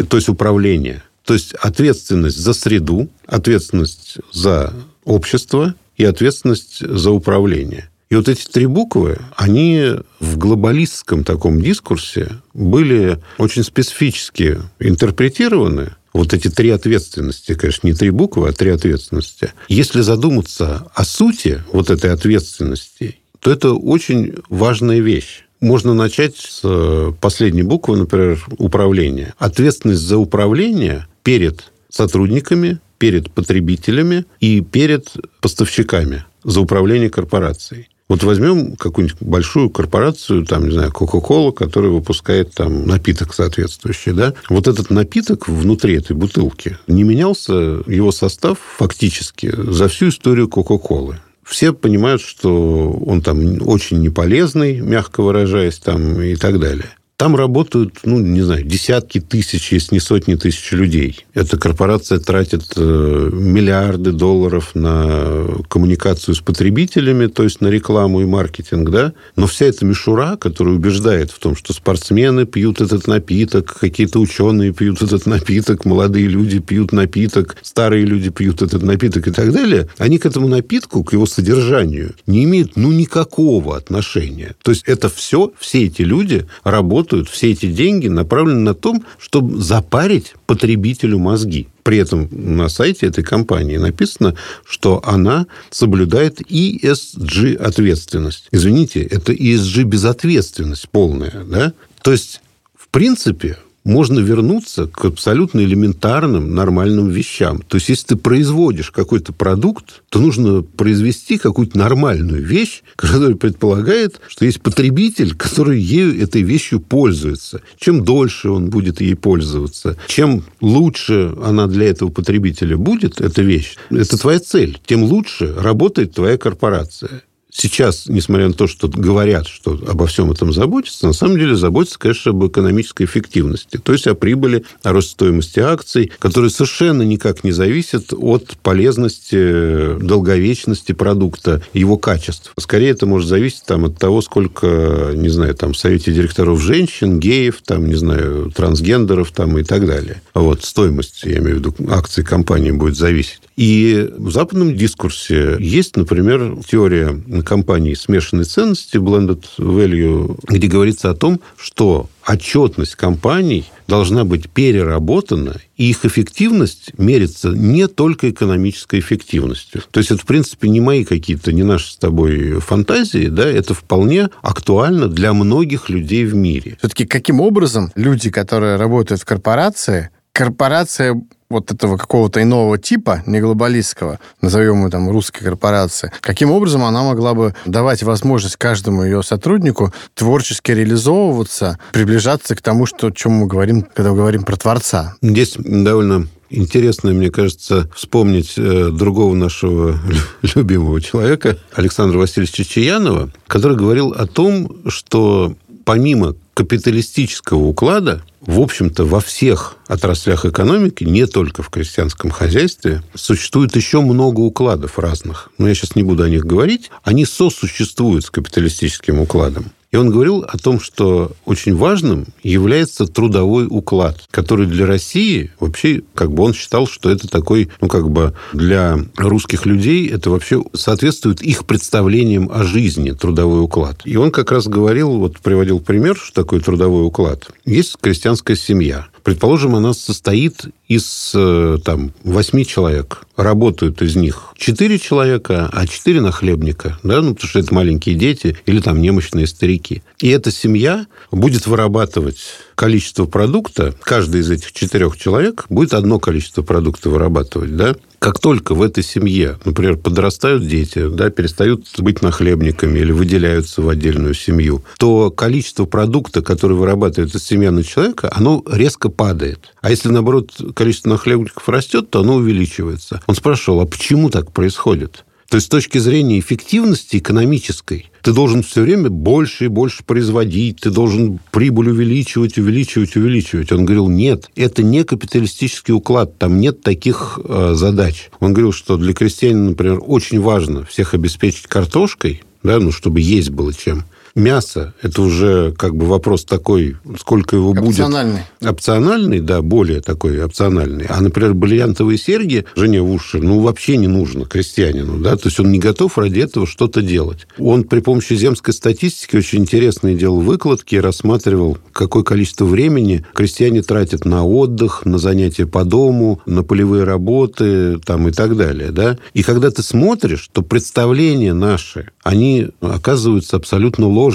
то 0.08 0.16
есть 0.16 0.28
управление. 0.28 1.02
То 1.24 1.34
есть 1.34 1.54
ответственность 1.54 2.38
за 2.38 2.52
среду, 2.52 3.08
ответственность 3.26 4.18
за 4.32 4.72
общество 5.04 5.74
и 5.96 6.04
ответственность 6.04 6.86
за 6.86 7.10
управление. 7.10 7.88
И 8.08 8.14
вот 8.14 8.28
эти 8.28 8.46
три 8.46 8.66
буквы, 8.66 9.18
они 9.36 9.94
в 10.20 10.38
глобалистском 10.38 11.24
таком 11.24 11.60
дискурсе 11.60 12.40
были 12.54 13.18
очень 13.38 13.64
специфически 13.64 14.58
интерпретированы. 14.78 15.96
Вот 16.12 16.32
эти 16.32 16.48
три 16.48 16.70
ответственности, 16.70 17.54
конечно, 17.54 17.88
не 17.88 17.94
три 17.94 18.10
буквы, 18.10 18.48
а 18.48 18.52
три 18.52 18.70
ответственности. 18.70 19.52
Если 19.68 20.00
задуматься 20.00 20.90
о 20.94 21.04
сути 21.04 21.62
вот 21.72 21.90
этой 21.90 22.12
ответственности, 22.12 23.18
то 23.40 23.50
это 23.50 23.72
очень 23.74 24.34
важная 24.48 25.00
вещь. 25.00 25.44
Можно 25.60 25.94
начать 25.94 26.36
с 26.36 26.60
э, 26.64 27.12
последней 27.20 27.62
буквы, 27.62 27.96
например, 27.96 28.44
управления. 28.58 29.34
Ответственность 29.38 30.02
за 30.02 30.16
управление 30.16 31.06
перед 31.22 31.72
сотрудниками, 31.88 32.78
перед 32.98 33.32
потребителями 33.32 34.26
и 34.40 34.60
перед 34.60 35.12
поставщиками 35.40 36.24
за 36.44 36.60
управление 36.60 37.10
корпорацией. 37.10 37.88
Вот 38.08 38.22
возьмем 38.22 38.76
какую-нибудь 38.76 39.20
большую 39.20 39.68
корпорацию, 39.70 40.46
там, 40.46 40.66
не 40.68 40.74
знаю, 40.74 40.92
Coca-Cola, 40.92 41.52
которая 41.52 41.90
выпускает 41.90 42.54
там 42.54 42.86
напиток 42.86 43.34
соответствующий, 43.34 44.12
да? 44.12 44.34
Вот 44.48 44.68
этот 44.68 44.90
напиток 44.90 45.48
внутри 45.48 45.96
этой 45.96 46.14
бутылки 46.14 46.78
не 46.86 47.02
менялся 47.02 47.52
его 47.52 48.12
состав 48.12 48.58
фактически 48.78 49.52
за 49.56 49.88
всю 49.88 50.08
историю 50.08 50.48
Coca-Cola 50.48 51.16
все 51.46 51.72
понимают, 51.72 52.20
что 52.20 52.90
он 52.90 53.22
там 53.22 53.38
очень 53.66 54.00
неполезный, 54.00 54.80
мягко 54.80 55.22
выражаясь, 55.22 55.78
там 55.78 56.20
и 56.20 56.34
так 56.34 56.58
далее. 56.58 56.90
Там 57.16 57.34
работают, 57.34 58.00
ну, 58.04 58.18
не 58.18 58.42
знаю, 58.42 58.62
десятки 58.62 59.20
тысяч, 59.20 59.72
если 59.72 59.94
не 59.94 60.00
сотни 60.00 60.34
тысяч 60.34 60.70
людей. 60.72 61.24
Эта 61.32 61.56
корпорация 61.56 62.18
тратит 62.18 62.74
э, 62.76 63.30
миллиарды 63.32 64.12
долларов 64.12 64.72
на 64.74 65.46
коммуникацию 65.68 66.34
с 66.34 66.40
потребителями, 66.40 67.28
то 67.28 67.42
есть 67.42 67.62
на 67.62 67.68
рекламу 67.68 68.20
и 68.20 68.26
маркетинг, 68.26 68.90
да. 68.90 69.14
Но 69.34 69.46
вся 69.46 69.64
эта 69.64 69.86
мишура, 69.86 70.36
которая 70.36 70.74
убеждает 70.74 71.30
в 71.30 71.38
том, 71.38 71.56
что 71.56 71.72
спортсмены 71.72 72.44
пьют 72.44 72.82
этот 72.82 73.06
напиток, 73.06 73.78
какие-то 73.80 74.20
ученые 74.20 74.74
пьют 74.74 75.00
этот 75.00 75.24
напиток, 75.24 75.86
молодые 75.86 76.26
люди 76.26 76.58
пьют 76.58 76.92
напиток, 76.92 77.56
старые 77.62 78.04
люди 78.04 78.28
пьют 78.28 78.60
этот 78.60 78.82
напиток 78.82 79.26
и 79.26 79.30
так 79.30 79.52
далее, 79.52 79.88
они 79.96 80.18
к 80.18 80.26
этому 80.26 80.48
напитку, 80.48 81.02
к 81.02 81.14
его 81.14 81.24
содержанию 81.24 82.14
не 82.26 82.44
имеют, 82.44 82.76
ну, 82.76 82.92
никакого 82.92 83.74
отношения. 83.74 84.54
То 84.62 84.70
есть 84.70 84.82
это 84.86 85.08
все, 85.08 85.52
все 85.58 85.86
эти 85.86 86.02
люди 86.02 86.44
работают 86.62 87.05
работают, 87.06 87.28
все 87.28 87.52
эти 87.52 87.66
деньги 87.66 88.08
направлены 88.08 88.60
на 88.60 88.74
том, 88.74 89.04
чтобы 89.18 89.60
запарить 89.60 90.34
потребителю 90.46 91.18
мозги. 91.18 91.68
При 91.82 91.98
этом 91.98 92.28
на 92.30 92.68
сайте 92.68 93.06
этой 93.06 93.22
компании 93.22 93.76
написано, 93.76 94.34
что 94.64 95.00
она 95.04 95.46
соблюдает 95.70 96.40
ESG-ответственность. 96.40 98.48
Извините, 98.50 99.02
это 99.02 99.32
ESG-безответственность 99.32 100.88
полная. 100.90 101.44
Да? 101.44 101.72
То 102.02 102.12
есть, 102.12 102.40
в 102.76 102.88
принципе, 102.88 103.56
можно 103.86 104.18
вернуться 104.18 104.88
к 104.88 105.04
абсолютно 105.04 105.60
элементарным, 105.60 106.54
нормальным 106.54 107.08
вещам. 107.08 107.62
То 107.68 107.76
есть, 107.76 107.88
если 107.88 108.08
ты 108.08 108.16
производишь 108.16 108.90
какой-то 108.90 109.32
продукт, 109.32 110.02
то 110.08 110.18
нужно 110.18 110.62
произвести 110.62 111.38
какую-то 111.38 111.78
нормальную 111.78 112.44
вещь, 112.44 112.82
которая 112.96 113.36
предполагает, 113.36 114.20
что 114.26 114.44
есть 114.44 114.60
потребитель, 114.60 115.34
который 115.34 115.80
ею, 115.80 116.20
этой 116.20 116.42
вещью 116.42 116.80
пользуется. 116.80 117.62
Чем 117.78 118.04
дольше 118.04 118.50
он 118.50 118.70
будет 118.70 119.00
ей 119.00 119.14
пользоваться, 119.14 119.96
чем 120.08 120.42
лучше 120.60 121.32
она 121.42 121.68
для 121.68 121.86
этого 121.86 122.10
потребителя 122.10 122.76
будет, 122.76 123.20
эта 123.20 123.42
вещь, 123.42 123.76
это 123.90 124.18
твоя 124.18 124.40
цель, 124.40 124.78
тем 124.84 125.04
лучше 125.04 125.54
работает 125.54 126.12
твоя 126.12 126.36
корпорация 126.36 127.22
сейчас, 127.56 128.06
несмотря 128.06 128.48
на 128.48 128.54
то, 128.54 128.66
что 128.66 128.88
говорят, 128.88 129.46
что 129.46 129.72
обо 129.88 130.06
всем 130.06 130.30
этом 130.30 130.52
заботятся, 130.52 131.06
на 131.06 131.12
самом 131.12 131.38
деле 131.38 131.56
заботятся, 131.56 131.98
конечно, 131.98 132.30
об 132.30 132.46
экономической 132.46 133.04
эффективности, 133.04 133.78
то 133.78 133.92
есть 133.92 134.06
о 134.06 134.14
прибыли, 134.14 134.64
о 134.82 134.92
росте 134.92 135.16
стоимости 135.16 135.60
акций, 135.60 136.12
которые 136.18 136.50
совершенно 136.50 137.00
никак 137.00 137.42
не 137.42 137.52
зависят 137.52 138.12
от 138.12 138.58
полезности, 138.62 139.98
долговечности 139.98 140.92
продукта, 140.92 141.62
его 141.72 141.96
качества. 141.96 142.52
Скорее, 142.58 142.90
это 142.90 143.06
может 143.06 143.28
зависеть 143.28 143.62
там, 143.64 143.86
от 143.86 143.98
того, 143.98 144.20
сколько, 144.20 145.12
не 145.14 145.30
знаю, 145.30 145.54
там, 145.54 145.72
в 145.72 145.78
совете 145.78 146.12
директоров 146.12 146.60
женщин, 146.60 147.18
геев, 147.18 147.62
там, 147.64 147.86
не 147.86 147.94
знаю, 147.94 148.52
трансгендеров 148.54 149.30
там, 149.32 149.56
и 149.56 149.62
так 149.62 149.86
далее. 149.86 150.20
Вот, 150.34 150.64
стоимость, 150.64 151.22
я 151.24 151.38
имею 151.38 151.56
в 151.56 151.58
виду, 151.60 151.74
акций 151.88 152.22
компании 152.22 152.72
будет 152.72 152.96
зависеть. 152.96 153.40
И 153.56 154.10
в 154.18 154.30
западном 154.30 154.76
дискурсе 154.76 155.56
есть, 155.58 155.96
например, 155.96 156.58
теория 156.68 157.18
компании 157.46 157.94
смешанной 157.94 158.44
ценности, 158.44 158.96
blended 158.96 159.44
value, 159.58 160.38
где 160.48 160.68
говорится 160.68 161.10
о 161.10 161.14
том, 161.14 161.40
что 161.56 162.10
отчетность 162.26 162.96
компаний 162.96 163.64
должна 163.88 164.24
быть 164.24 164.50
переработана, 164.50 165.60
и 165.76 165.90
их 165.90 166.04
эффективность 166.04 166.98
мерится 166.98 167.50
не 167.50 167.86
только 167.86 168.30
экономической 168.30 169.00
эффективностью. 169.00 169.82
То 169.90 169.98
есть 169.98 170.10
это, 170.10 170.20
в 170.20 170.26
принципе, 170.26 170.68
не 170.68 170.80
мои 170.80 171.04
какие-то, 171.04 171.52
не 171.52 171.62
наши 171.62 171.92
с 171.92 171.96
тобой 171.96 172.58
фантазии, 172.60 173.28
да, 173.28 173.48
это 173.48 173.74
вполне 173.74 174.28
актуально 174.42 175.08
для 175.08 175.32
многих 175.32 175.88
людей 175.88 176.24
в 176.24 176.34
мире. 176.34 176.76
Все-таки 176.78 177.06
каким 177.06 177.40
образом 177.40 177.92
люди, 177.94 178.30
которые 178.30 178.76
работают 178.76 179.22
в 179.22 179.24
корпорации, 179.24 180.10
корпорация 180.32 181.22
вот 181.48 181.72
этого 181.72 181.96
какого-то 181.96 182.42
иного 182.42 182.78
типа, 182.78 183.22
не 183.26 183.40
глобалистского, 183.40 184.18
назовем 184.40 184.80
его 184.80 184.90
там 184.90 185.10
русской 185.10 185.44
корпорации, 185.44 186.12
каким 186.20 186.50
образом 186.50 186.84
она 186.84 187.02
могла 187.02 187.34
бы 187.34 187.54
давать 187.64 188.02
возможность 188.02 188.56
каждому 188.56 189.04
ее 189.04 189.22
сотруднику 189.22 189.92
творчески 190.14 190.72
реализовываться, 190.72 191.78
приближаться 191.92 192.54
к 192.54 192.62
тому, 192.62 192.86
что, 192.86 193.08
о 193.08 193.12
чем 193.12 193.32
мы 193.32 193.46
говорим, 193.46 193.86
когда 193.94 194.10
мы 194.10 194.16
говорим 194.16 194.42
про 194.42 194.56
Творца? 194.56 195.16
Здесь 195.22 195.54
довольно 195.58 196.26
Интересно, 196.48 197.10
мне 197.10 197.30
кажется, 197.30 197.90
вспомнить 197.94 198.54
э, 198.56 198.90
другого 198.92 199.34
нашего 199.34 199.98
любимого 200.54 201.00
человека, 201.00 201.58
Александра 201.74 202.18
Васильевича 202.18 202.64
Чаянова, 202.64 203.30
который 203.48 203.76
говорил 203.76 204.12
о 204.12 204.26
том, 204.26 204.76
что 204.86 205.56
помимо 205.86 206.34
капиталистического 206.52 207.62
уклада, 207.62 208.22
в 208.40 208.60
общем-то, 208.60 209.04
во 209.04 209.20
всех 209.20 209.76
отраслях 209.86 210.44
экономики, 210.44 211.04
не 211.04 211.26
только 211.26 211.62
в 211.62 211.70
крестьянском 211.70 212.30
хозяйстве, 212.30 213.02
существует 213.14 213.74
еще 213.76 214.00
много 214.00 214.40
укладов 214.40 214.98
разных. 214.98 215.50
Но 215.58 215.68
я 215.68 215.74
сейчас 215.74 215.94
не 215.94 216.02
буду 216.02 216.24
о 216.24 216.28
них 216.28 216.44
говорить. 216.44 216.90
Они 217.04 217.24
сосуществуют 217.24 218.24
с 218.24 218.30
капиталистическим 218.30 219.20
укладом. 219.20 219.70
И 219.96 219.98
он 219.98 220.10
говорил 220.10 220.44
о 220.46 220.58
том, 220.58 220.78
что 220.78 221.32
очень 221.46 221.74
важным 221.74 222.26
является 222.42 223.06
трудовой 223.06 223.66
уклад, 223.66 224.20
который 224.30 224.66
для 224.66 224.84
России 224.84 225.50
вообще, 225.58 226.02
как 226.14 226.32
бы 226.32 226.42
он 226.42 226.52
считал, 226.52 226.86
что 226.86 227.08
это 227.08 227.28
такой, 227.28 227.70
ну, 227.80 227.88
как 227.88 228.10
бы 228.10 228.34
для 228.52 228.98
русских 229.16 229.64
людей 229.64 230.06
это 230.06 230.28
вообще 230.28 230.62
соответствует 230.74 231.40
их 231.40 231.64
представлениям 231.64 232.50
о 232.52 232.62
жизни, 232.64 233.12
трудовой 233.12 233.62
уклад. 233.62 234.02
И 234.04 234.16
он 234.16 234.32
как 234.32 234.52
раз 234.52 234.66
говорил, 234.66 235.12
вот 235.16 235.38
приводил 235.38 235.80
пример, 235.80 236.14
что 236.14 236.42
такое 236.42 236.60
трудовой 236.60 237.06
уклад. 237.06 237.48
Есть 237.64 237.96
крестьянская 237.98 238.54
семья. 238.54 239.06
Предположим, 239.26 239.74
она 239.74 239.92
состоит 239.92 240.66
из 240.86 241.32
э, 241.34 241.78
там, 241.84 242.12
восьми 242.22 242.64
человек. 242.64 243.26
Работают 243.36 244.00
из 244.00 244.14
них 244.14 244.54
четыре 244.56 245.00
человека, 245.00 245.68
а 245.72 245.84
четыре 245.88 246.20
нахлебника, 246.20 246.96
да, 247.02 247.20
ну, 247.20 247.34
потому 247.34 247.48
что 247.48 247.58
это 247.58 247.74
маленькие 247.74 248.14
дети 248.14 248.56
или 248.66 248.80
там 248.80 249.02
немощные 249.02 249.48
старики. 249.48 250.04
И 250.20 250.28
эта 250.28 250.52
семья 250.52 251.08
будет 251.32 251.66
вырабатывать 251.66 252.38
количество 252.76 253.24
продукта, 253.24 253.92
каждый 254.00 254.42
из 254.42 254.50
этих 254.52 254.70
четырех 254.70 255.18
человек 255.18 255.66
будет 255.70 255.92
одно 255.92 256.20
количество 256.20 256.62
продукта 256.62 257.10
вырабатывать, 257.10 257.74
да, 257.74 257.96
как 258.26 258.40
только 258.40 258.74
в 258.74 258.82
этой 258.82 259.04
семье, 259.04 259.56
например, 259.64 259.98
подрастают 259.98 260.66
дети, 260.66 261.08
да, 261.08 261.30
перестают 261.30 261.86
быть 261.98 262.22
нахлебниками 262.22 262.98
или 262.98 263.12
выделяются 263.12 263.82
в 263.82 263.88
отдельную 263.88 264.34
семью, 264.34 264.82
то 264.98 265.30
количество 265.30 265.84
продукта, 265.84 266.42
который 266.42 266.76
вырабатывает 266.76 267.30
эта 267.30 267.38
семья 267.38 267.70
человека, 267.84 268.28
оно 268.34 268.64
резко 268.68 269.10
падает. 269.10 269.72
А 269.80 269.90
если, 269.90 270.08
наоборот, 270.08 270.50
количество 270.74 271.10
нахлебников 271.10 271.68
растет, 271.68 272.10
то 272.10 272.18
оно 272.18 272.34
увеличивается. 272.34 273.22
Он 273.28 273.36
спрашивал, 273.36 273.82
а 273.82 273.86
почему 273.86 274.28
так 274.28 274.50
происходит? 274.50 275.24
То 275.48 275.56
есть 275.56 275.66
с 275.66 275.70
точки 275.70 275.98
зрения 275.98 276.40
эффективности 276.40 277.18
экономической, 277.18 278.10
ты 278.22 278.32
должен 278.32 278.64
все 278.64 278.82
время 278.82 279.10
больше 279.10 279.66
и 279.66 279.68
больше 279.68 280.02
производить, 280.02 280.80
ты 280.80 280.90
должен 280.90 281.38
прибыль 281.52 281.90
увеличивать, 281.90 282.58
увеличивать, 282.58 283.14
увеличивать. 283.14 283.70
Он 283.70 283.84
говорил, 283.84 284.08
нет, 284.08 284.50
это 284.56 284.82
не 284.82 285.04
капиталистический 285.04 285.94
уклад, 285.94 286.36
там 286.36 286.58
нет 286.58 286.82
таких 286.82 287.38
э, 287.44 287.74
задач. 287.74 288.30
Он 288.40 288.52
говорил, 288.52 288.72
что 288.72 288.96
для 288.96 289.12
крестьянина, 289.12 289.70
например, 289.70 290.00
очень 290.04 290.40
важно 290.40 290.84
всех 290.84 291.14
обеспечить 291.14 291.68
картошкой, 291.68 292.42
да, 292.64 292.80
ну, 292.80 292.90
чтобы 292.90 293.20
есть 293.20 293.50
было 293.50 293.72
чем. 293.72 294.04
Мясо– 294.36 294.92
это 295.02 295.22
уже 295.22 295.72
как 295.78 295.96
бы 295.96 296.04
вопрос 296.04 296.44
такой, 296.44 296.98
сколько 297.18 297.56
его 297.56 297.72
будет. 297.72 297.88
Опциональный. 297.88 298.42
Опциональный, 298.60 299.40
да, 299.40 299.62
более 299.62 300.02
такой 300.02 300.44
опциональный. 300.44 301.06
А, 301.08 301.22
например, 301.22 301.54
бриллиантовые 301.54 302.18
серьги 302.18 302.66
жене 302.76 303.00
в 303.00 303.10
уши, 303.10 303.38
ну, 303.38 303.60
вообще 303.60 303.96
не 303.96 304.08
нужно 304.08 304.44
крестьянину, 304.44 305.20
да, 305.20 305.36
то 305.36 305.46
есть 305.48 305.58
он 305.58 305.72
не 305.72 305.78
готов 305.78 306.18
ради 306.18 306.40
этого 306.40 306.66
что-то 306.66 307.00
делать. 307.00 307.46
Он 307.58 307.84
при 307.84 308.00
помощи 308.00 308.34
земской 308.34 308.74
статистики 308.74 309.36
очень 309.36 309.60
интересные 309.60 310.14
делал 310.14 310.40
выкладки, 310.40 310.96
рассматривал, 310.96 311.78
какое 311.92 312.22
количество 312.22 312.66
времени 312.66 313.24
крестьяне 313.32 313.80
тратят 313.80 314.26
на 314.26 314.44
отдых, 314.44 315.06
на 315.06 315.16
занятия 315.16 315.64
по 315.64 315.86
дому, 315.86 316.42
на 316.44 316.62
полевые 316.62 317.04
работы 317.04 317.98
там, 318.00 318.28
и 318.28 318.32
так 318.32 318.54
далее. 318.54 318.90
Да? 318.90 319.16
И 319.32 319.42
когда 319.42 319.70
ты 319.70 319.82
смотришь, 319.82 320.50
то 320.52 320.60
представления 320.60 321.54
наши, 321.54 322.10
они 322.22 322.68
оказываются 322.82 323.56
абсолютно 323.56 324.06
ложными. 324.06 324.25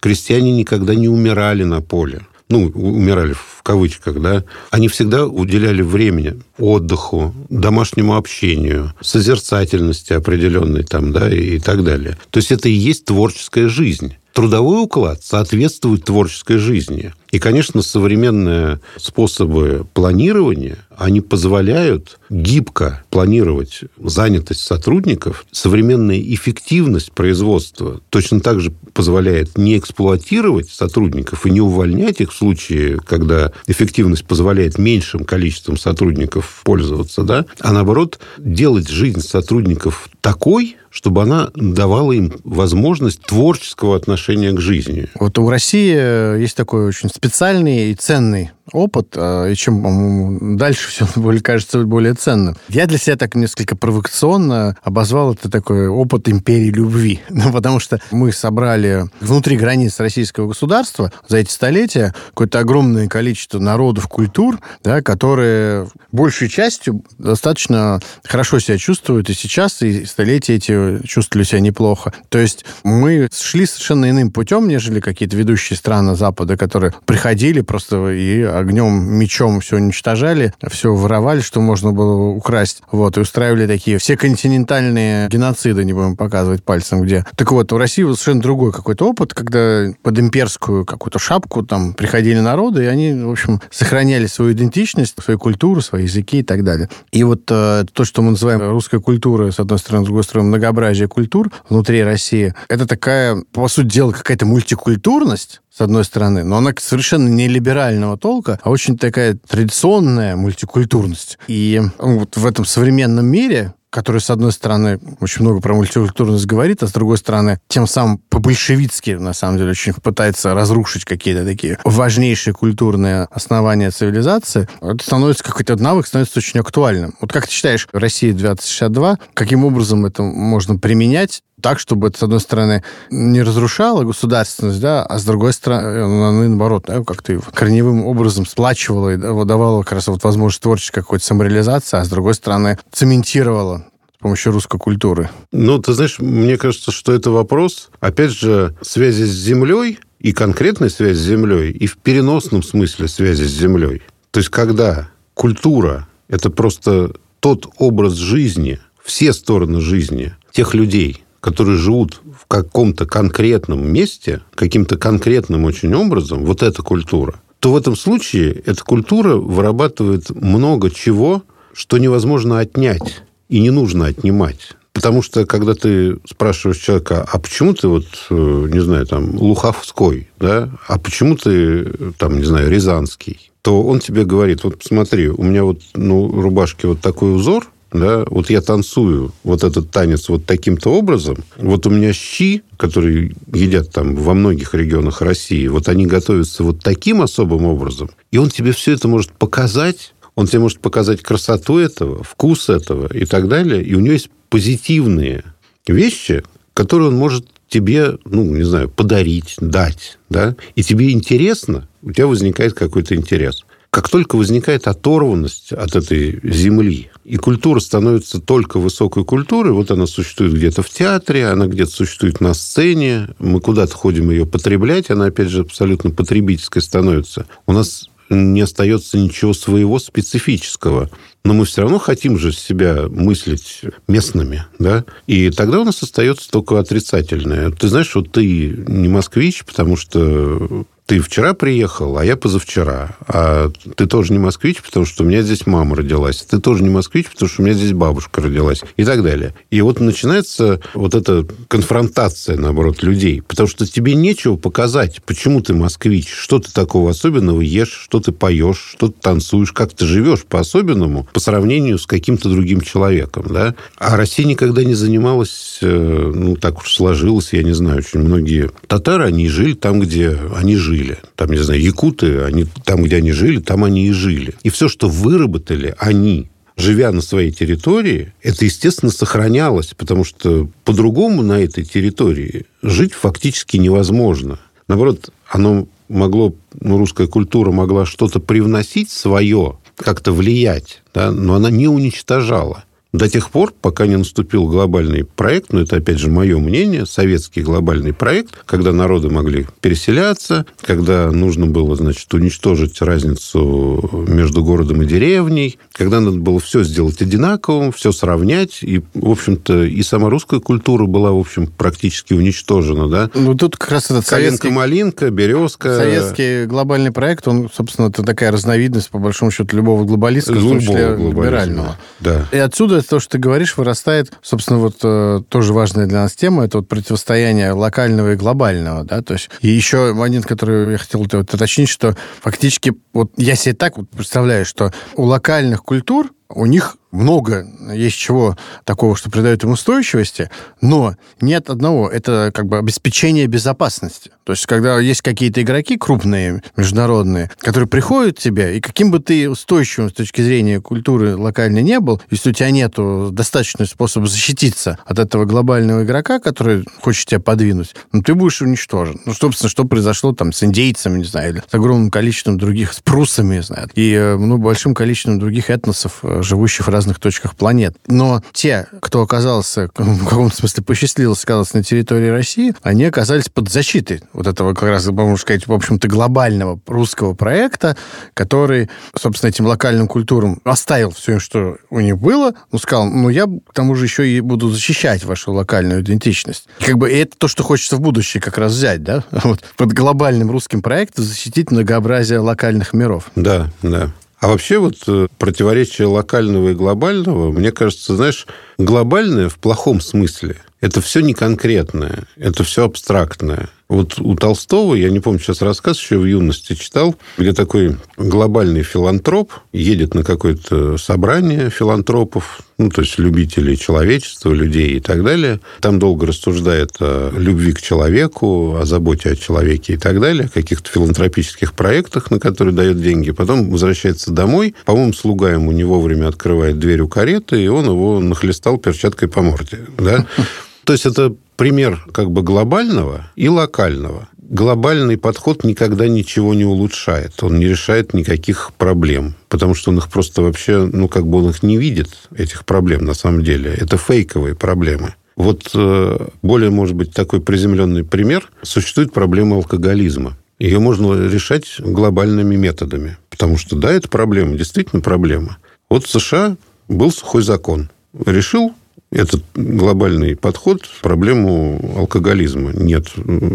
Крестьяне 0.00 0.52
никогда 0.52 0.94
не 0.94 1.08
умирали 1.08 1.64
на 1.64 1.80
поле 1.80 2.22
ну, 2.50 2.66
умирали 2.74 3.32
в 3.32 3.62
кавычках, 3.62 4.20
да, 4.20 4.44
они 4.70 4.88
всегда 4.88 5.24
уделяли 5.24 5.82
времени 5.82 6.34
отдыху, 6.58 7.32
домашнему 7.48 8.16
общению, 8.16 8.92
созерцательности 9.00 10.12
определенной 10.12 10.82
там, 10.82 11.12
да, 11.12 11.32
и, 11.32 11.56
и 11.56 11.58
так 11.60 11.84
далее. 11.84 12.18
То 12.30 12.38
есть 12.38 12.50
это 12.50 12.68
и 12.68 12.72
есть 12.72 13.04
творческая 13.04 13.68
жизнь. 13.68 14.14
Трудовой 14.32 14.82
уклад 14.82 15.22
соответствует 15.22 16.04
творческой 16.04 16.58
жизни. 16.58 17.12
И, 17.30 17.38
конечно, 17.38 17.82
современные 17.82 18.80
способы 18.96 19.86
планирования, 19.94 20.78
они 20.96 21.20
позволяют 21.20 22.18
гибко 22.28 23.04
планировать 23.10 23.82
занятость 23.98 24.62
сотрудников. 24.62 25.46
Современная 25.52 26.20
эффективность 26.20 27.12
производства 27.12 28.00
точно 28.10 28.40
так 28.40 28.60
же 28.60 28.72
позволяет 28.92 29.56
не 29.56 29.78
эксплуатировать 29.78 30.68
сотрудников 30.70 31.46
и 31.46 31.50
не 31.50 31.60
увольнять 31.60 32.20
их 32.20 32.32
в 32.32 32.36
случае, 32.36 32.98
когда 32.98 33.52
эффективность 33.66 34.24
позволяет 34.24 34.78
меньшим 34.78 35.24
количеством 35.24 35.76
сотрудников 35.76 36.62
пользоваться, 36.64 37.22
да, 37.22 37.46
а 37.60 37.72
наоборот 37.72 38.18
делать 38.38 38.88
жизнь 38.88 39.20
сотрудников 39.20 40.08
такой, 40.20 40.76
чтобы 40.90 41.22
она 41.22 41.50
давала 41.54 42.12
им 42.12 42.32
возможность 42.44 43.22
творческого 43.22 43.96
отношения 43.96 44.52
к 44.52 44.60
жизни. 44.60 45.08
Вот 45.14 45.38
у 45.38 45.48
России 45.48 46.40
есть 46.40 46.56
такой 46.56 46.86
очень 46.86 47.08
специальный 47.08 47.92
и 47.92 47.94
ценный 47.94 48.50
опыт, 48.72 49.14
а, 49.16 49.46
и 49.46 49.54
чем, 49.54 50.56
дальше 50.56 50.88
все 50.90 51.06
более, 51.16 51.42
кажется 51.42 51.84
более 51.84 52.14
ценным. 52.14 52.56
Я 52.68 52.86
для 52.86 52.98
себя 52.98 53.16
так 53.16 53.34
несколько 53.34 53.76
провокационно 53.76 54.76
обозвал 54.82 55.34
это 55.34 55.50
такой 55.50 55.88
опыт 55.88 56.28
империи 56.28 56.70
любви. 56.70 57.20
Ну, 57.40 57.52
потому 57.52 57.80
что 57.80 57.98
мы 58.10 58.32
собрали 58.32 59.06
внутри 59.20 59.56
границ 59.56 59.98
российского 59.98 60.48
государства 60.48 61.10
за 61.26 61.38
эти 61.38 61.50
столетия 61.50 62.14
какое-то 62.28 62.58
огромное 62.58 63.08
количество 63.08 63.58
народов, 63.58 64.08
культур, 64.08 64.60
да, 64.84 65.00
которые 65.00 65.88
большей 66.12 66.50
частью 66.50 67.02
достаточно 67.16 67.98
хорошо 68.24 68.58
себя 68.58 68.76
чувствуют 68.76 69.30
и 69.30 69.34
сейчас, 69.34 69.80
и 69.80 70.04
столетия 70.04 70.56
эти 70.56 71.06
чувствовали 71.06 71.46
себя 71.46 71.60
неплохо. 71.60 72.12
То 72.28 72.38
есть 72.38 72.66
мы 72.84 73.28
шли 73.32 73.64
совершенно 73.64 74.10
иным 74.10 74.30
путем, 74.30 74.68
нежели 74.68 75.00
какие-то 75.00 75.36
ведущие 75.36 75.76
страны 75.76 76.14
Запада, 76.14 76.56
которые 76.56 76.92
приходили 77.06 77.62
просто 77.62 78.10
и 78.10 78.42
огнем, 78.60 79.12
мечом 79.12 79.60
все 79.60 79.76
уничтожали, 79.76 80.54
все 80.68 80.94
воровали, 80.94 81.40
что 81.40 81.60
можно 81.60 81.92
было 81.92 82.28
украсть, 82.28 82.82
вот, 82.90 83.16
и 83.16 83.20
устраивали 83.20 83.66
такие 83.66 83.98
все 83.98 84.16
континентальные 84.16 85.28
геноциды, 85.28 85.84
не 85.84 85.92
будем 85.92 86.16
показывать 86.16 86.64
пальцем 86.64 87.02
где. 87.02 87.24
Так 87.36 87.52
вот, 87.52 87.72
в 87.72 87.76
России 87.76 88.02
совершенно 88.02 88.40
другой 88.40 88.72
какой-то 88.72 89.08
опыт, 89.08 89.34
когда 89.34 89.86
под 90.02 90.18
имперскую 90.18 90.84
какую-то 90.84 91.18
шапку 91.18 91.62
там 91.62 91.94
приходили 91.94 92.40
народы, 92.40 92.84
и 92.84 92.86
они, 92.86 93.12
в 93.12 93.30
общем, 93.30 93.60
сохраняли 93.70 94.26
свою 94.26 94.52
идентичность, 94.52 95.14
свою 95.22 95.38
культуру, 95.38 95.80
свои 95.80 96.04
языки 96.04 96.40
и 96.40 96.42
так 96.42 96.64
далее. 96.64 96.88
И 97.12 97.22
вот 97.24 97.42
э, 97.50 97.84
то, 97.92 98.04
что 98.04 98.22
мы 98.22 98.32
называем 98.32 98.60
русской 98.70 99.00
культурой, 99.00 99.52
с 99.52 99.60
одной 99.60 99.78
стороны, 99.78 100.04
с 100.04 100.06
другой 100.06 100.24
стороны, 100.24 100.48
многообразие 100.48 101.08
культур 101.08 101.50
внутри 101.68 102.02
России, 102.02 102.54
это 102.68 102.86
такая, 102.86 103.42
по 103.52 103.68
сути 103.68 103.88
дела, 103.88 104.12
какая-то 104.12 104.46
мультикультурность, 104.46 105.60
с 105.72 105.80
одной 105.80 106.04
стороны, 106.04 106.44
но 106.44 106.56
она 106.56 106.72
совершенно 106.78 107.28
не 107.28 107.48
либерального 107.48 108.16
толка, 108.18 108.58
а 108.62 108.70
очень 108.70 108.98
такая 108.98 109.34
традиционная 109.34 110.36
мультикультурность. 110.36 111.38
И 111.46 111.80
ну, 111.98 112.18
вот 112.20 112.36
в 112.36 112.44
этом 112.44 112.64
современном 112.64 113.26
мире 113.26 113.74
который, 113.90 114.20
с 114.20 114.30
одной 114.30 114.52
стороны, 114.52 114.98
очень 115.20 115.42
много 115.42 115.60
про 115.60 115.74
мультикультурность 115.74 116.46
говорит, 116.46 116.82
а 116.82 116.86
с 116.86 116.92
другой 116.92 117.18
стороны, 117.18 117.58
тем 117.68 117.86
самым 117.86 118.18
по-большевицки, 118.18 119.10
на 119.10 119.32
самом 119.32 119.58
деле, 119.58 119.70
очень 119.70 119.92
пытается 119.92 120.54
разрушить 120.54 121.04
какие-то 121.04 121.44
такие 121.44 121.78
важнейшие 121.84 122.54
культурные 122.54 123.26
основания 123.30 123.90
цивилизации, 123.90 124.68
это 124.80 125.04
становится 125.04 125.44
какой-то 125.44 125.76
навык, 125.76 126.06
становится 126.06 126.38
очень 126.38 126.60
актуальным. 126.60 127.14
Вот 127.20 127.32
как 127.32 127.46
ты 127.46 127.52
считаешь, 127.52 127.88
Россия 127.92 128.32
2062, 128.32 129.18
каким 129.34 129.64
образом 129.64 130.06
это 130.06 130.22
можно 130.22 130.76
применять 130.76 131.42
так, 131.60 131.78
чтобы 131.78 132.08
это, 132.08 132.18
с 132.18 132.22
одной 132.22 132.40
стороны, 132.40 132.82
не 133.10 133.42
разрушало 133.42 134.04
государственность, 134.04 134.80
да, 134.80 135.04
а 135.04 135.18
с 135.18 135.24
другой 135.24 135.52
стороны, 135.52 136.06
ну, 136.06 136.48
наоборот, 136.48 136.84
да, 136.86 137.04
как-то 137.04 137.38
корневым 137.52 138.04
образом 138.06 138.46
сплачивало 138.46 139.10
и 139.10 139.16
давало 139.16 139.82
как 139.82 139.92
раз 139.92 140.08
вот 140.08 140.24
возможность 140.24 140.62
творческой 140.62 141.00
какой-то 141.02 141.24
самореализации, 141.24 141.98
а 141.98 142.04
с 142.04 142.08
другой 142.08 142.34
стороны, 142.34 142.78
цементировало 142.92 143.79
помощью 144.20 144.52
русской 144.52 144.78
культуры? 144.78 145.30
Ну, 145.50 145.78
ты 145.78 145.92
знаешь, 145.92 146.18
мне 146.18 146.56
кажется, 146.56 146.92
что 146.92 147.12
это 147.12 147.30
вопрос, 147.30 147.90
опять 148.00 148.30
же, 148.30 148.76
связи 148.82 149.24
с 149.24 149.32
землей 149.32 149.98
и 150.18 150.32
конкретной 150.32 150.90
связи 150.90 151.18
с 151.18 151.22
землей, 151.22 151.72
и 151.72 151.86
в 151.86 151.96
переносном 151.96 152.62
смысле 152.62 153.08
связи 153.08 153.44
с 153.44 153.50
землей. 153.50 154.02
То 154.30 154.38
есть, 154.38 154.50
когда 154.50 155.10
культура– 155.34 156.06
это 156.28 156.50
просто 156.50 157.14
тот 157.40 157.66
образ 157.78 158.14
жизни, 158.14 158.78
все 159.02 159.32
стороны 159.32 159.80
жизни 159.80 160.34
тех 160.52 160.74
людей, 160.74 161.24
которые 161.40 161.78
живут 161.78 162.20
в 162.38 162.46
каком-то 162.46 163.06
конкретном 163.06 163.90
месте, 163.90 164.42
каким-то 164.54 164.98
конкретным 164.98 165.64
очень 165.64 165.94
образом, 165.94 166.44
вот 166.44 166.62
эта 166.62 166.82
культура, 166.82 167.40
то 167.60 167.72
в 167.72 167.76
этом 167.76 167.96
случае 167.96 168.52
эта 168.66 168.84
культура 168.84 169.36
вырабатывает 169.36 170.30
много 170.30 170.90
чего, 170.90 171.42
что 171.72 171.98
невозможно 171.98 172.58
отнять 172.58 173.22
и 173.50 173.60
не 173.60 173.70
нужно 173.70 174.06
отнимать. 174.06 174.70
Потому 174.92 175.22
что, 175.22 175.46
когда 175.46 175.74
ты 175.74 176.18
спрашиваешь 176.28 176.78
человека, 176.78 177.26
а 177.30 177.38
почему 177.38 177.74
ты 177.74 177.88
вот, 177.88 178.06
э, 178.30 178.68
не 178.72 178.80
знаю, 178.80 179.06
там, 179.06 179.36
Луховской, 179.36 180.28
да, 180.38 180.70
а 180.88 180.98
почему 180.98 181.36
ты, 181.36 182.12
там, 182.18 182.38
не 182.38 182.44
знаю, 182.44 182.70
Рязанский, 182.70 183.50
то 183.62 183.82
он 183.82 184.00
тебе 184.00 184.24
говорит, 184.24 184.64
вот 184.64 184.78
посмотри, 184.78 185.28
у 185.28 185.42
меня 185.42 185.64
вот, 185.64 185.80
ну, 185.94 186.28
рубашки 186.40 186.86
вот 186.86 187.00
такой 187.00 187.34
узор, 187.34 187.70
да, 187.92 188.24
вот 188.28 188.50
я 188.50 188.60
танцую 188.60 189.32
вот 189.44 189.64
этот 189.64 189.90
танец 189.90 190.28
вот 190.28 190.44
таким-то 190.44 190.90
образом, 190.90 191.38
вот 191.56 191.86
у 191.86 191.90
меня 191.90 192.12
щи, 192.12 192.62
которые 192.76 193.32
едят 193.52 193.92
там 193.92 194.16
во 194.16 194.34
многих 194.34 194.74
регионах 194.74 195.22
России, 195.22 195.66
вот 195.68 195.88
они 195.88 196.06
готовятся 196.06 196.62
вот 196.62 196.80
таким 196.80 197.22
особым 197.22 197.64
образом, 197.64 198.10
и 198.30 198.38
он 198.38 198.50
тебе 198.50 198.72
все 198.72 198.92
это 198.92 199.08
может 199.08 199.32
показать, 199.32 200.14
он 200.40 200.46
тебе 200.46 200.60
может 200.60 200.80
показать 200.80 201.20
красоту 201.20 201.76
этого, 201.76 202.24
вкус 202.24 202.70
этого 202.70 203.12
и 203.12 203.26
так 203.26 203.46
далее, 203.46 203.84
и 203.84 203.94
у 203.94 204.00
него 204.00 204.14
есть 204.14 204.30
позитивные 204.48 205.44
вещи, 205.86 206.42
которые 206.72 207.08
он 207.08 207.16
может 207.16 207.46
тебе, 207.68 208.16
ну, 208.24 208.44
не 208.44 208.62
знаю, 208.62 208.88
подарить, 208.88 209.56
дать, 209.60 210.18
да, 210.30 210.56
и 210.76 210.82
тебе 210.82 211.10
интересно, 211.12 211.88
у 212.00 212.12
тебя 212.12 212.26
возникает 212.26 212.72
какой-то 212.72 213.14
интерес. 213.16 213.66
Как 213.90 214.08
только 214.08 214.36
возникает 214.36 214.88
оторванность 214.88 215.72
от 215.72 215.94
этой 215.94 216.40
земли, 216.42 217.10
и 217.24 217.36
культура 217.36 217.78
становится 217.80 218.40
только 218.40 218.78
высокой 218.78 219.24
культурой, 219.24 219.72
вот 219.72 219.90
она 219.90 220.06
существует 220.06 220.54
где-то 220.54 220.82
в 220.82 220.88
театре, 220.88 221.48
она 221.48 221.66
где-то 221.66 221.90
существует 221.90 222.40
на 222.40 222.54
сцене, 222.54 223.28
мы 223.38 223.60
куда-то 223.60 223.94
ходим 223.94 224.30
ее 224.30 224.46
потреблять, 224.46 225.10
она, 225.10 225.26
опять 225.26 225.48
же, 225.48 225.60
абсолютно 225.60 226.12
потребительской 226.12 226.80
становится. 226.80 227.46
У 227.66 227.72
нас 227.72 228.09
не 228.30 228.60
остается 228.60 229.18
ничего 229.18 229.52
своего 229.52 229.98
специфического. 229.98 231.10
Но 231.44 231.52
мы 231.52 231.64
все 231.64 231.82
равно 231.82 231.98
хотим 231.98 232.38
же 232.38 232.52
себя 232.52 233.06
мыслить 233.08 233.82
местными, 234.06 234.64
да? 234.78 235.04
И 235.26 235.50
тогда 235.50 235.80
у 235.80 235.84
нас 235.84 236.02
остается 236.02 236.50
только 236.50 236.78
отрицательное. 236.78 237.70
Ты 237.70 237.88
знаешь, 237.88 238.14
вот 238.14 238.30
ты 238.30 238.68
не 238.86 239.08
москвич, 239.08 239.64
потому 239.64 239.96
что 239.96 240.84
ты 241.10 241.18
вчера 241.18 241.54
приехал, 241.54 242.18
а 242.18 242.24
я 242.24 242.36
позавчера. 242.36 243.16
А 243.26 243.72
ты 243.96 244.06
тоже 244.06 244.32
не 244.32 244.38
москвич, 244.38 244.80
потому 244.80 245.04
что 245.04 245.24
у 245.24 245.26
меня 245.26 245.42
здесь 245.42 245.66
мама 245.66 245.96
родилась. 245.96 246.46
Ты 246.48 246.60
тоже 246.60 246.84
не 246.84 246.88
москвич, 246.88 247.26
потому 247.28 247.48
что 247.48 247.62
у 247.62 247.64
меня 247.64 247.74
здесь 247.74 247.92
бабушка 247.92 248.40
родилась. 248.40 248.82
И 248.96 249.04
так 249.04 249.24
далее. 249.24 249.52
И 249.70 249.80
вот 249.80 249.98
начинается 249.98 250.80
вот 250.94 251.16
эта 251.16 251.44
конфронтация, 251.66 252.56
наоборот, 252.56 253.02
людей. 253.02 253.42
Потому 253.42 253.68
что 253.68 253.88
тебе 253.88 254.14
нечего 254.14 254.54
показать, 254.54 255.20
почему 255.26 255.60
ты 255.62 255.74
москвич, 255.74 256.32
что 256.32 256.60
ты 256.60 256.70
такого 256.70 257.10
особенного 257.10 257.60
ешь, 257.60 258.02
что 258.04 258.20
ты 258.20 258.30
поешь, 258.30 258.92
что 258.92 259.08
ты 259.08 259.14
танцуешь, 259.20 259.72
как 259.72 259.92
ты 259.92 260.06
живешь 260.06 260.44
по-особенному 260.44 261.26
по 261.32 261.40
сравнению 261.40 261.98
с 261.98 262.06
каким-то 262.06 262.48
другим 262.48 262.82
человеком. 262.82 263.46
Да? 263.48 263.74
А 263.98 264.16
Россия 264.16 264.46
никогда 264.46 264.84
не 264.84 264.94
занималась, 264.94 265.80
э, 265.82 266.32
ну, 266.32 266.54
так 266.54 266.78
уж 266.78 266.94
сложилось, 266.94 267.52
я 267.52 267.64
не 267.64 267.72
знаю, 267.72 267.98
очень 267.98 268.20
многие 268.20 268.70
татары, 268.86 269.24
они 269.24 269.48
жили 269.48 269.72
там, 269.72 269.98
где 269.98 270.38
они 270.54 270.76
жили. 270.76 270.99
Там, 271.36 271.50
не 271.50 271.58
знаю, 271.58 271.80
якуты, 271.80 272.40
они, 272.40 272.66
там, 272.84 273.02
где 273.02 273.16
они 273.16 273.32
жили, 273.32 273.60
там 273.60 273.84
они 273.84 274.06
и 274.06 274.12
жили. 274.12 274.54
И 274.62 274.70
все, 274.70 274.88
что 274.88 275.08
выработали 275.08 275.94
они, 275.98 276.48
живя 276.76 277.12
на 277.12 277.20
своей 277.20 277.52
территории, 277.52 278.32
это, 278.42 278.64
естественно, 278.64 279.12
сохранялось, 279.12 279.94
потому 279.96 280.24
что 280.24 280.68
по-другому 280.84 281.42
на 281.42 281.60
этой 281.60 281.84
территории 281.84 282.66
жить 282.82 283.12
фактически 283.12 283.76
невозможно. 283.76 284.58
Наоборот, 284.88 285.30
оно 285.48 285.86
могло, 286.08 286.54
ну, 286.80 286.98
русская 286.98 287.26
культура 287.26 287.70
могла 287.70 288.06
что-то 288.06 288.40
привносить 288.40 289.10
свое, 289.10 289.78
как-то 289.96 290.32
влиять, 290.32 291.02
да, 291.14 291.30
но 291.30 291.54
она 291.54 291.70
не 291.70 291.88
уничтожала. 291.88 292.84
До 293.12 293.28
тех 293.28 293.50
пор, 293.50 293.74
пока 293.80 294.06
не 294.06 294.16
наступил 294.16 294.66
глобальный 294.66 295.24
проект, 295.24 295.72
но 295.72 295.80
это, 295.80 295.96
опять 295.96 296.18
же, 296.18 296.30
мое 296.30 296.58
мнение, 296.58 297.06
советский 297.06 297.62
глобальный 297.62 298.12
проект, 298.12 298.54
когда 298.66 298.92
народы 298.92 299.28
могли 299.30 299.66
переселяться, 299.80 300.64
когда 300.80 301.32
нужно 301.32 301.66
было, 301.66 301.96
значит, 301.96 302.32
уничтожить 302.32 303.02
разницу 303.02 304.24
между 304.28 304.62
городом 304.64 305.02
и 305.02 305.06
деревней, 305.06 305.78
когда 305.92 306.20
надо 306.20 306.38
было 306.38 306.60
все 306.60 306.84
сделать 306.84 307.20
одинаковым, 307.20 307.90
все 307.90 308.12
сравнять, 308.12 308.78
и, 308.82 309.02
в 309.14 309.30
общем-то, 309.30 309.82
и 309.82 310.02
сама 310.02 310.30
русская 310.30 310.60
культура 310.60 311.06
была, 311.06 311.32
в 311.32 311.38
общем, 311.38 311.66
практически 311.66 312.34
уничтожена, 312.34 313.08
да? 313.08 313.30
Ну, 313.34 313.56
тут 313.56 313.76
как 313.76 313.90
раз 313.90 314.04
этот 314.12 314.26
советский... 314.26 314.70
малинка, 314.70 315.30
березка... 315.30 315.96
Советский 315.96 316.66
глобальный 316.66 317.10
проект, 317.10 317.48
он, 317.48 317.68
собственно, 317.74 318.06
это 318.06 318.22
такая 318.22 318.52
разновидность, 318.52 319.10
по 319.10 319.18
большому 319.18 319.50
счету, 319.50 319.76
любого 319.76 320.04
глобалиста, 320.04 320.52
в 320.52 320.62
том 320.62 320.78
числе 320.78 321.16
либерального. 321.16 321.96
Да. 322.20 322.46
И 322.52 322.56
отсюда 322.56 322.99
то, 323.02 323.20
что 323.20 323.32
ты 323.32 323.38
говоришь, 323.38 323.76
вырастает, 323.76 324.32
собственно, 324.42 324.78
вот 324.78 324.98
э, 325.02 325.42
тоже 325.48 325.72
важная 325.72 326.06
для 326.06 326.22
нас 326.22 326.32
тема, 326.32 326.64
это 326.64 326.78
вот 326.78 326.88
противостояние 326.88 327.72
локального 327.72 328.32
и 328.32 328.36
глобального, 328.36 329.04
да, 329.04 329.22
то 329.22 329.34
есть. 329.34 329.50
И 329.60 329.68
еще 329.68 330.12
момент, 330.12 330.46
который 330.46 330.92
я 330.92 330.98
хотел 330.98 331.20
вот, 331.20 331.34
уточнить, 331.34 331.88
что 331.88 332.16
фактически 332.40 332.92
вот 333.12 333.32
я 333.36 333.54
себе 333.54 333.74
так 333.74 333.96
вот 333.96 334.08
представляю, 334.10 334.64
что 334.64 334.92
у 335.16 335.24
локальных 335.24 335.82
культур 335.82 336.30
у 336.48 336.66
них 336.66 336.96
много 337.12 337.66
есть 337.92 338.16
чего 338.16 338.56
такого, 338.84 339.16
что 339.16 339.30
придает 339.30 339.64
им 339.64 339.70
устойчивости, 339.70 340.50
но 340.80 341.16
нет 341.40 341.70
одного. 341.70 342.08
Это 342.08 342.50
как 342.54 342.66
бы 342.66 342.78
обеспечение 342.78 343.46
безопасности. 343.46 344.30
То 344.44 344.52
есть, 344.52 344.66
когда 344.66 344.98
есть 344.98 345.22
какие-то 345.22 345.62
игроки 345.62 345.96
крупные, 345.96 346.62
международные, 346.76 347.50
которые 347.60 347.88
приходят 347.88 348.38
к 348.38 348.40
тебе, 348.40 348.76
и 348.76 348.80
каким 348.80 349.10
бы 349.10 349.20
ты 349.20 349.48
устойчивым 349.48 350.10
с 350.10 350.12
точки 350.12 350.42
зрения 350.42 350.80
культуры 350.80 351.36
локальной 351.36 351.82
не 351.82 352.00
был, 352.00 352.20
если 352.30 352.50
у 352.50 352.52
тебя 352.52 352.70
нет 352.70 352.94
достаточного 353.32 353.88
способа 353.88 354.26
защититься 354.26 354.98
от 355.04 355.18
этого 355.18 355.44
глобального 355.44 356.04
игрока, 356.04 356.40
который 356.40 356.84
хочет 357.00 357.28
тебя 357.28 357.40
подвинуть, 357.40 357.94
ну, 358.12 358.22
ты 358.22 358.34
будешь 358.34 358.60
уничтожен. 358.60 359.20
Ну, 359.24 359.34
собственно, 359.34 359.70
что 359.70 359.84
произошло 359.84 360.32
там 360.32 360.52
с 360.52 360.62
индейцами, 360.64 361.18
не 361.18 361.24
знаю, 361.24 361.50
или 361.50 361.62
с 361.70 361.74
огромным 361.74 362.10
количеством 362.10 362.58
других, 362.58 362.92
с 362.92 363.00
прусами, 363.00 363.56
не 363.56 363.62
знаю, 363.62 363.88
и 363.94 364.12
э, 364.12 364.36
ну, 364.36 364.58
большим 364.58 364.94
количеством 364.94 365.38
других 365.38 365.70
этносов, 365.70 366.20
э, 366.22 366.42
живущих 366.42 366.88
в 366.88 366.90
разных 367.00 367.18
точках 367.18 367.56
планет. 367.56 367.96
Но 368.06 368.42
те, 368.52 368.86
кто 369.00 369.22
оказался, 369.22 369.88
в 369.96 370.24
каком-то 370.24 370.54
смысле 370.54 370.84
посчастливился 370.84 371.44
оказаться 371.44 371.78
на 371.78 371.82
территории 371.82 372.28
России, 372.28 372.74
они 372.82 373.04
оказались 373.04 373.48
под 373.48 373.70
защитой 373.70 374.22
вот 374.34 374.46
этого, 374.46 374.74
как 374.74 374.90
раз, 374.90 375.06
можно 375.06 375.36
сказать, 375.38 375.66
в 375.66 375.72
общем-то, 375.72 376.08
глобального 376.08 376.78
русского 376.86 377.32
проекта, 377.32 377.96
который, 378.34 378.90
собственно, 379.18 379.48
этим 379.48 379.66
локальным 379.66 380.08
культурам 380.08 380.60
оставил 380.64 381.10
все, 381.10 381.38
что 381.38 381.78
у 381.88 382.00
них 382.00 382.18
было, 382.18 382.52
ну, 382.70 382.78
сказал, 382.78 383.06
ну, 383.06 383.30
я 383.30 383.46
к 383.46 383.72
тому 383.72 383.94
же 383.94 384.04
еще 384.04 384.28
и 384.28 384.40
буду 384.40 384.68
защищать 384.68 385.24
вашу 385.24 385.52
локальную 385.52 386.02
идентичность. 386.02 386.66
Как 386.84 386.98
бы 386.98 387.10
это 387.10 387.36
то, 387.38 387.48
что 387.48 387.62
хочется 387.62 387.96
в 387.96 388.00
будущее 388.00 388.42
как 388.42 388.58
раз 388.58 388.72
взять, 388.72 389.02
да? 389.02 389.24
Вот 389.50 389.64
под 389.76 389.92
глобальным 389.92 390.50
русским 390.50 390.82
проектом 390.82 391.24
защитить 391.24 391.70
многообразие 391.70 392.40
локальных 392.40 392.92
миров. 392.92 393.30
Да, 393.36 393.70
да. 393.82 394.12
А 394.40 394.48
вообще 394.48 394.78
вот 394.78 394.96
э, 395.06 395.28
противоречие 395.38 396.06
локального 396.06 396.70
и 396.70 396.74
глобального, 396.74 397.52
мне 397.52 397.72
кажется, 397.72 398.16
знаешь, 398.16 398.46
глобальное 398.78 399.50
в 399.50 399.58
плохом 399.58 400.00
смысле– 400.00 400.56
это 400.80 401.02
все 401.02 401.20
не 401.20 401.34
конкретное, 401.34 402.24
это 402.36 402.64
все 402.64 402.86
абстрактное. 402.86 403.68
Вот 403.90 404.20
у 404.20 404.36
Толстого, 404.36 404.94
я 404.94 405.10
не 405.10 405.18
помню 405.18 405.40
сейчас 405.40 405.62
рассказ, 405.62 405.98
еще 405.98 406.18
в 406.18 406.24
юности 406.24 406.74
читал, 406.74 407.16
где 407.36 407.52
такой 407.52 407.96
глобальный 408.16 408.84
филантроп 408.84 409.52
едет 409.72 410.14
на 410.14 410.22
какое-то 410.22 410.96
собрание 410.96 411.70
филантропов, 411.70 412.60
ну, 412.78 412.88
то 412.88 413.00
есть 413.02 413.18
любителей 413.18 413.76
человечества, 413.76 414.52
людей 414.52 414.90
и 414.90 415.00
так 415.00 415.24
далее. 415.24 415.58
Там 415.80 415.98
долго 415.98 416.28
рассуждает 416.28 416.92
о 417.00 417.32
любви 417.36 417.72
к 417.72 417.82
человеку, 417.82 418.76
о 418.76 418.86
заботе 418.86 419.30
о 419.30 419.36
человеке 419.36 419.94
и 419.94 419.96
так 419.96 420.20
далее, 420.20 420.44
о 420.44 420.48
каких-то 420.48 420.88
филантропических 420.88 421.72
проектах, 421.72 422.30
на 422.30 422.38
которые 422.38 422.72
дает 422.72 423.02
деньги. 423.02 423.32
Потом 423.32 423.70
возвращается 423.70 424.30
домой. 424.30 424.76
По-моему, 424.84 425.12
слуга 425.12 425.50
ему 425.50 425.72
не 425.72 425.82
вовремя 425.82 426.28
открывает 426.28 426.78
дверь 426.78 427.00
у 427.00 427.08
кареты, 427.08 427.60
и 427.60 427.66
он 427.66 427.86
его 427.86 428.20
нахлестал 428.20 428.78
перчаткой 428.78 429.28
по 429.28 429.42
морде. 429.42 429.80
Да? 429.98 430.26
То 430.84 430.92
есть 430.92 431.06
это 431.06 431.34
пример 431.60 432.02
как 432.12 432.30
бы 432.30 432.42
глобального 432.42 433.30
и 433.36 433.50
локального. 433.50 434.30
Глобальный 434.38 435.18
подход 435.18 435.62
никогда 435.62 436.08
ничего 436.08 436.54
не 436.54 436.64
улучшает. 436.64 437.34
Он 437.42 437.58
не 437.58 437.66
решает 437.66 438.14
никаких 438.14 438.72
проблем. 438.78 439.34
Потому 439.50 439.74
что 439.74 439.90
он 439.90 439.98
их 439.98 440.08
просто 440.08 440.40
вообще, 440.40 440.88
ну, 440.90 441.06
как 441.06 441.26
бы 441.26 441.36
он 441.36 441.50
их 441.50 441.62
не 441.62 441.76
видит, 441.76 442.08
этих 442.34 442.64
проблем 442.64 443.04
на 443.04 443.12
самом 443.12 443.44
деле. 443.44 443.74
Это 443.76 443.98
фейковые 443.98 444.54
проблемы. 444.54 445.16
Вот 445.36 445.72
э, 445.74 446.28
более, 446.40 446.70
может 446.70 446.94
быть, 446.94 447.12
такой 447.12 447.42
приземленный 447.42 448.04
пример. 448.04 448.50
Существует 448.62 449.12
проблема 449.12 449.56
алкоголизма. 449.56 450.38
Ее 450.58 450.78
можно 450.78 451.28
решать 451.28 451.74
глобальными 451.78 452.56
методами. 452.56 453.18
Потому 453.28 453.58
что, 453.58 453.76
да, 453.76 453.92
это 453.92 454.08
проблема, 454.08 454.56
действительно 454.56 455.02
проблема. 455.02 455.58
Вот 455.90 456.06
в 456.06 456.10
США 456.10 456.56
был 456.88 457.12
сухой 457.12 457.42
закон. 457.42 457.90
Решил 458.24 458.72
этот 459.12 459.42
глобальный 459.54 460.36
подход 460.36 460.82
проблему 461.02 461.80
алкоголизма. 461.96 462.72
Нет, 462.72 463.08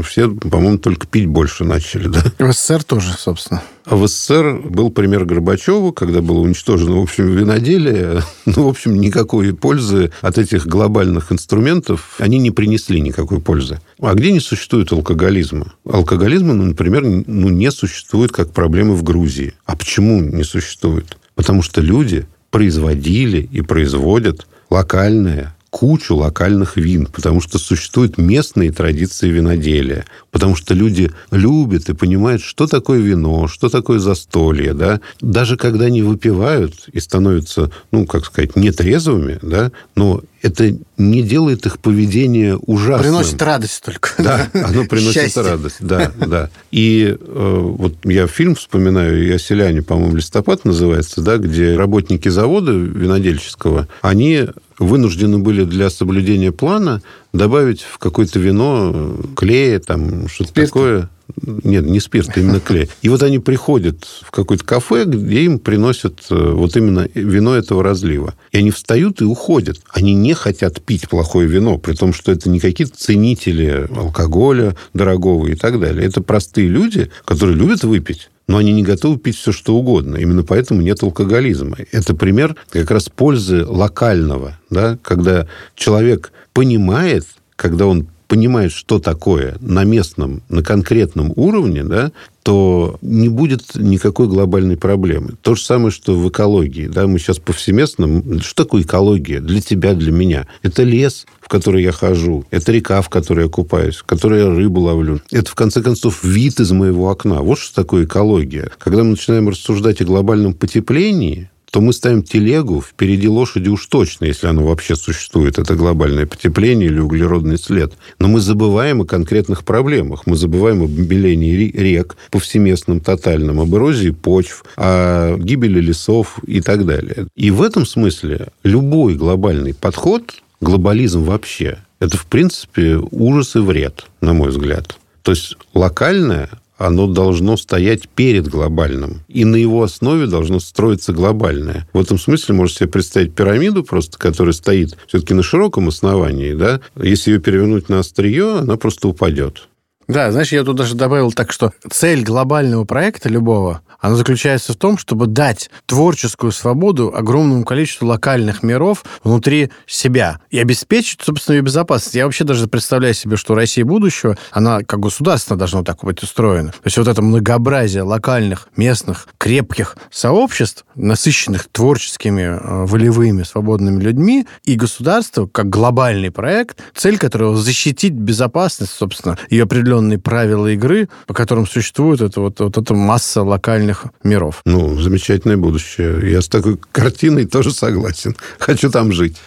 все, 0.03 0.29
по-моему, 0.29 0.77
только 0.77 1.07
пить 1.07 1.27
больше 1.27 1.63
начали. 1.63 2.09
Да? 2.09 2.23
В 2.39 2.51
СССР 2.51 2.83
тоже, 2.83 3.13
собственно. 3.17 3.63
А 3.85 3.95
в 3.95 4.05
СССР 4.05 4.61
был 4.65 4.89
пример 4.89 5.25
Горбачева, 5.25 5.91
когда 5.91 6.21
было 6.21 6.39
уничтожено, 6.39 6.97
в 6.97 7.03
общем, 7.03 7.27
виноделие. 7.27 8.21
Ну, 8.45 8.65
в 8.65 8.67
общем, 8.67 8.99
никакой 8.99 9.53
пользы 9.53 10.11
от 10.21 10.37
этих 10.37 10.67
глобальных 10.67 11.31
инструментов 11.31 12.15
они 12.19 12.37
не 12.37 12.51
принесли 12.51 13.01
никакой 13.01 13.41
пользы. 13.41 13.79
А 13.99 14.13
где 14.13 14.31
не 14.31 14.39
существует 14.39 14.91
алкоголизма? 14.91 15.73
Алкоголизма, 15.83 16.53
ну, 16.53 16.65
например, 16.65 17.03
ну, 17.03 17.49
не 17.49 17.71
существует 17.71 18.31
как 18.31 18.51
проблемы 18.51 18.93
в 18.95 19.03
Грузии. 19.03 19.53
А 19.65 19.75
почему 19.75 20.21
не 20.21 20.43
существует? 20.43 21.17
Потому 21.33 21.63
что 21.63 21.81
люди 21.81 22.27
производили 22.51 23.49
и 23.51 23.61
производят 23.61 24.47
локальное, 24.69 25.55
кучу 25.75 26.15
локальных 26.15 26.77
вин, 26.77 27.05
потому 27.05 27.41
что 27.41 27.59
существуют 27.59 28.17
местные 28.17 28.71
традиции 28.71 29.27
виноделия, 29.29 30.05
потому 30.31 30.55
что 30.55 30.73
люди 30.73 31.11
любят 31.31 31.89
и 31.89 31.93
понимают, 31.93 32.41
что 32.41 32.65
такое 32.65 32.99
вино, 32.99 33.49
что 33.49 33.67
такое 33.67 33.99
застолье, 33.99 34.73
да. 34.73 35.01
Даже 35.19 35.57
когда 35.57 35.85
они 35.85 36.01
выпивают 36.01 36.87
и 36.93 37.01
становятся, 37.01 37.71
ну, 37.91 38.05
как 38.05 38.23
сказать, 38.25 38.55
нетрезвыми, 38.55 39.37
да, 39.41 39.73
но 39.95 40.21
это 40.45 40.77
не 40.97 41.23
делает 41.23 41.65
их 41.65 41.79
поведение 41.79 42.55
ужасным. 42.55 43.01
Приносит 43.01 43.41
радость 43.41 43.81
только. 43.83 44.09
Да, 44.19 44.47
оно 44.53 44.85
приносит 44.85 45.23
Счастье. 45.23 45.41
радость, 45.41 45.77
да, 45.79 46.11
да. 46.27 46.51
И 46.69 47.17
э, 47.19 47.59
вот 47.59 47.95
я 48.03 48.27
фильм 48.27 48.53
вспоминаю, 48.53 49.25
«Я 49.25 49.39
селяне», 49.39 49.81
по-моему, 49.81 50.15
«Листопад» 50.15 50.63
называется, 50.63 51.21
да, 51.21 51.37
где 51.37 51.75
работники 51.75 52.29
завода 52.29 52.73
винодельческого, 52.73 53.87
они 54.01 54.45
вынуждены 54.77 55.39
были 55.39 55.63
для 55.63 55.89
соблюдения 55.89 56.51
плана 56.51 57.01
добавить 57.33 57.81
в 57.81 57.97
какое-то 57.97 58.39
вино 58.39 59.17
клея, 59.35 59.79
там, 59.79 60.27
что-то 60.27 60.53
такое. 60.53 61.09
Нет, 61.45 61.85
не 61.85 61.99
спирт, 61.99 62.37
именно 62.37 62.59
клей. 62.59 62.89
И 63.01 63.09
вот 63.09 63.23
они 63.23 63.39
приходят 63.39 64.05
в 64.21 64.31
какое-то 64.31 64.63
кафе, 64.63 65.05
где 65.05 65.41
им 65.41 65.59
приносят 65.59 66.21
э, 66.29 66.35
вот 66.35 66.77
именно 66.77 67.07
вино 67.13 67.55
этого 67.55 67.83
разлива. 67.83 68.35
И 68.51 68.57
они 68.57 68.71
встают 68.71 69.21
и 69.21 69.25
уходят. 69.25 69.79
Они 69.89 70.13
не 70.13 70.33
хотят 70.33 70.81
пить 70.81 71.09
плохое 71.09 71.47
вино, 71.47 71.77
при 71.77 71.93
том, 71.93 72.13
что 72.13 72.31
это 72.31 72.49
не 72.49 72.59
какие-то 72.59 72.97
ценители 72.97 73.87
алкоголя 73.95 74.75
дорогого 74.93 75.47
и 75.47 75.55
так 75.55 75.79
далее. 75.79 76.05
Это 76.05 76.21
простые 76.21 76.67
люди, 76.67 77.11
которые 77.25 77.57
любят 77.57 77.83
выпить 77.83 78.29
но 78.47 78.57
они 78.57 78.73
не 78.73 78.83
готовы 78.83 79.17
пить 79.17 79.37
все, 79.37 79.51
что 79.51 79.75
угодно. 79.75 80.17
Именно 80.17 80.43
поэтому 80.43 80.81
нет 80.81 81.01
алкоголизма. 81.01 81.77
Это 81.91 82.13
пример 82.13 82.55
как 82.69 82.91
раз 82.91 83.09
пользы 83.09 83.65
локального, 83.65 84.59
да, 84.69 84.99
когда 85.01 85.47
человек 85.75 86.31
понимает, 86.53 87.25
когда 87.55 87.87
он 87.87 88.07
понимает, 88.27 88.71
что 88.71 88.99
такое 88.99 89.57
на 89.59 89.83
местном, 89.83 90.41
на 90.49 90.63
конкретном 90.63 91.31
уровне, 91.35 91.83
да, 91.83 92.11
то 92.43 92.99
не 93.01 93.27
будет 93.27 93.75
никакой 93.75 94.27
глобальной 94.27 94.77
проблемы. 94.77 95.33
То 95.41 95.55
же 95.55 95.63
самое, 95.63 95.89
что 95.89 96.15
в 96.15 96.29
экологии. 96.29 96.87
Да, 96.87 97.07
мы 97.07 97.17
сейчас 97.17 97.39
повсеместно... 97.39 98.21
Что 98.39 98.63
такое 98.63 98.83
экология 98.83 99.39
для 99.39 99.61
тебя, 99.61 99.95
для 99.95 100.11
меня? 100.11 100.45
Это 100.61 100.83
лес, 100.83 101.25
в 101.41 101.47
который 101.47 101.81
я 101.81 101.91
хожу. 101.91 102.45
Это 102.51 102.71
река, 102.71 103.01
в 103.01 103.09
которой 103.09 103.45
я 103.45 103.49
купаюсь, 103.49 103.95
в 103.95 104.03
которой 104.03 104.41
я 104.41 104.49
рыбу 104.49 104.81
ловлю. 104.81 105.21
Это, 105.31 105.49
в 105.49 105.55
конце 105.55 105.81
концов, 105.81 106.23
вид 106.23 106.59
из 106.59 106.71
моего 106.71 107.09
окна. 107.09 107.41
Вот 107.41 107.57
что 107.57 107.81
такое 107.81 108.05
экология. 108.05 108.69
Когда 108.77 109.03
мы 109.03 109.11
начинаем 109.11 109.49
рассуждать 109.49 110.01
о 110.01 110.05
глобальном 110.05 110.53
потеплении, 110.53 111.49
то 111.71 111.81
мы 111.81 111.93
ставим 111.93 112.23
телегу 112.23 112.81
впереди 112.81 113.27
лошади 113.27 113.69
уж 113.69 113.85
точно, 113.87 114.25
если 114.25 114.47
оно 114.47 114.65
вообще 114.65 114.95
существует. 114.95 115.59
Это 115.59 115.75
глобальное 115.75 116.25
потепление 116.25 116.87
или 116.87 116.99
углеродный 116.99 117.57
след. 117.57 117.93
Но 118.19 118.27
мы 118.27 118.39
забываем 118.39 119.01
о 119.01 119.05
конкретных 119.05 119.63
проблемах. 119.63 120.25
Мы 120.25 120.37
забываем 120.37 120.83
об 120.83 120.91
обелении 120.91 121.55
рек 121.55 122.15
повсеместном, 122.31 122.99
тотальном, 122.99 123.59
об 123.59 123.73
эрозии 123.75 124.11
почв, 124.11 124.63
о 124.77 125.37
гибели 125.37 125.79
лесов 125.79 126.39
и 126.47 126.61
так 126.61 126.85
далее. 126.85 127.27
И 127.35 127.51
в 127.51 127.61
этом 127.61 127.85
смысле 127.85 128.47
любой 128.63 129.15
глобальный 129.15 129.73
подход, 129.73 130.41
глобализм 130.61 131.23
вообще, 131.23 131.79
это, 131.99 132.17
в 132.17 132.25
принципе, 132.25 132.97
ужас 133.11 133.55
и 133.55 133.59
вред, 133.59 134.05
на 134.21 134.33
мой 134.33 134.49
взгляд. 134.49 134.97
То 135.23 135.31
есть 135.31 135.57
локальное 135.73 136.49
оно 136.77 137.07
должно 137.07 137.57
стоять 137.57 138.07
перед 138.09 138.47
глобальным. 138.47 139.21
И 139.27 139.45
на 139.45 139.55
его 139.55 139.83
основе 139.83 140.27
должно 140.27 140.59
строиться 140.59 141.13
глобальное. 141.13 141.87
В 141.93 141.99
этом 141.99 142.17
смысле 142.17 142.55
можете 142.55 142.79
себе 142.79 142.89
представить 142.89 143.33
пирамиду 143.33 143.83
просто, 143.83 144.17
которая 144.17 144.53
стоит 144.53 144.97
все-таки 145.07 145.33
на 145.33 145.43
широком 145.43 145.87
основании. 145.87 146.53
Да? 146.53 146.81
Если 146.95 147.31
ее 147.31 147.39
перевернуть 147.39 147.89
на 147.89 147.99
острие, 147.99 148.59
она 148.59 148.75
просто 148.77 149.07
упадет. 149.07 149.67
Да, 150.07 150.31
знаешь, 150.31 150.51
я 150.51 150.63
тут 150.63 150.75
даже 150.75 150.95
добавил 150.95 151.31
так, 151.31 151.51
что 151.51 151.71
цель 151.89 152.23
глобального 152.23 152.85
проекта 152.85 153.29
любого, 153.29 153.81
она 154.05 154.15
заключается 154.15 154.73
в 154.73 154.75
том, 154.75 154.99
чтобы 154.99 155.25
дать 155.25 155.71
творческую 155.87 156.51
свободу 156.51 157.11
огромному 157.15 157.65
количеству 157.65 158.07
локальных 158.07 158.61
миров 158.61 159.03
внутри 159.23 159.71
себя 159.87 160.39
и 160.51 160.59
обеспечить, 160.59 161.21
собственно, 161.23 161.55
ее 161.55 161.61
безопасность. 161.63 162.15
Я 162.15 162.25
вообще 162.25 162.43
даже 162.43 162.67
представляю 162.67 163.15
себе, 163.15 163.35
что 163.35 163.55
Россия 163.55 163.83
будущего, 163.83 164.37
она 164.51 164.81
как 164.81 164.99
государство 164.99 165.55
должна 165.55 165.83
так 165.83 166.03
быть 166.03 166.21
устроена. 166.21 166.71
То 166.71 166.81
есть 166.85 166.97
вот 166.97 167.07
это 167.07 167.23
многообразие 167.23 168.03
локальных, 168.03 168.69
местных, 168.75 169.27
крепких 169.39 169.97
сообществ, 170.11 170.85
насыщенных 170.93 171.67
творческими, 171.71 172.41
э, 172.41 172.85
волевыми, 172.85 173.41
свободными 173.41 174.03
людьми, 174.03 174.45
и 174.65 174.75
государство, 174.75 175.47
как 175.47 175.69
глобальный 175.69 176.29
проект, 176.29 176.79
цель 176.93 177.17
которого 177.17 177.57
защитить 177.57 178.13
безопасность, 178.13 178.91
собственно, 178.91 179.37
и 179.49 179.59
определенную 179.59 179.94
определенные 179.95 180.19
правила 180.19 180.67
игры, 180.67 181.07
по 181.27 181.33
которым 181.33 181.67
существует 181.67 182.21
это, 182.21 182.41
вот, 182.41 182.59
вот 182.59 182.77
эта 182.77 182.93
масса 182.93 183.43
локальных 183.43 184.05
миров. 184.23 184.61
Ну, 184.65 184.99
замечательное 184.99 185.57
будущее. 185.57 186.31
Я 186.31 186.41
с 186.41 186.47
такой 186.47 186.77
картиной 186.91 187.45
тоже 187.45 187.71
согласен. 187.71 188.35
Хочу 188.59 188.89
там 188.89 189.11
жить. 189.11 189.41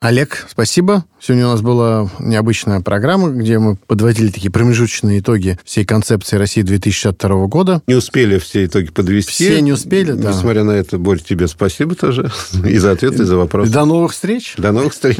Олег, 0.00 0.46
спасибо. 0.48 1.04
Сегодня 1.20 1.46
у 1.46 1.50
нас 1.50 1.62
была 1.62 2.10
необычная 2.20 2.80
программа, 2.80 3.30
где 3.30 3.58
мы 3.58 3.76
подводили 3.76 4.30
такие 4.30 4.50
промежуточные 4.50 5.20
итоги 5.20 5.58
всей 5.64 5.84
концепции 5.84 6.36
России 6.36 6.62
2062 6.62 7.46
года. 7.46 7.82
Не 7.86 7.94
успели 7.94 8.38
все 8.38 8.66
итоги 8.66 8.90
подвести. 8.90 9.32
Все 9.32 9.60
не 9.60 9.72
успели, 9.72 10.12
да. 10.12 10.32
Несмотря 10.32 10.64
на 10.64 10.72
это, 10.72 10.98
Борь, 10.98 11.20
тебе 11.20 11.48
спасибо 11.48 11.94
тоже 11.94 12.30
и 12.64 12.76
за 12.78 12.92
ответы, 12.92 13.22
и 13.22 13.26
за 13.26 13.36
вопросы. 13.36 13.72
До 13.72 13.84
новых 13.84 14.12
встреч. 14.12 14.54
До 14.58 14.72
новых 14.72 14.92
встреч. 14.92 15.16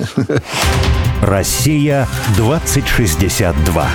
Россия 1.23 2.07
2062. 2.37 3.88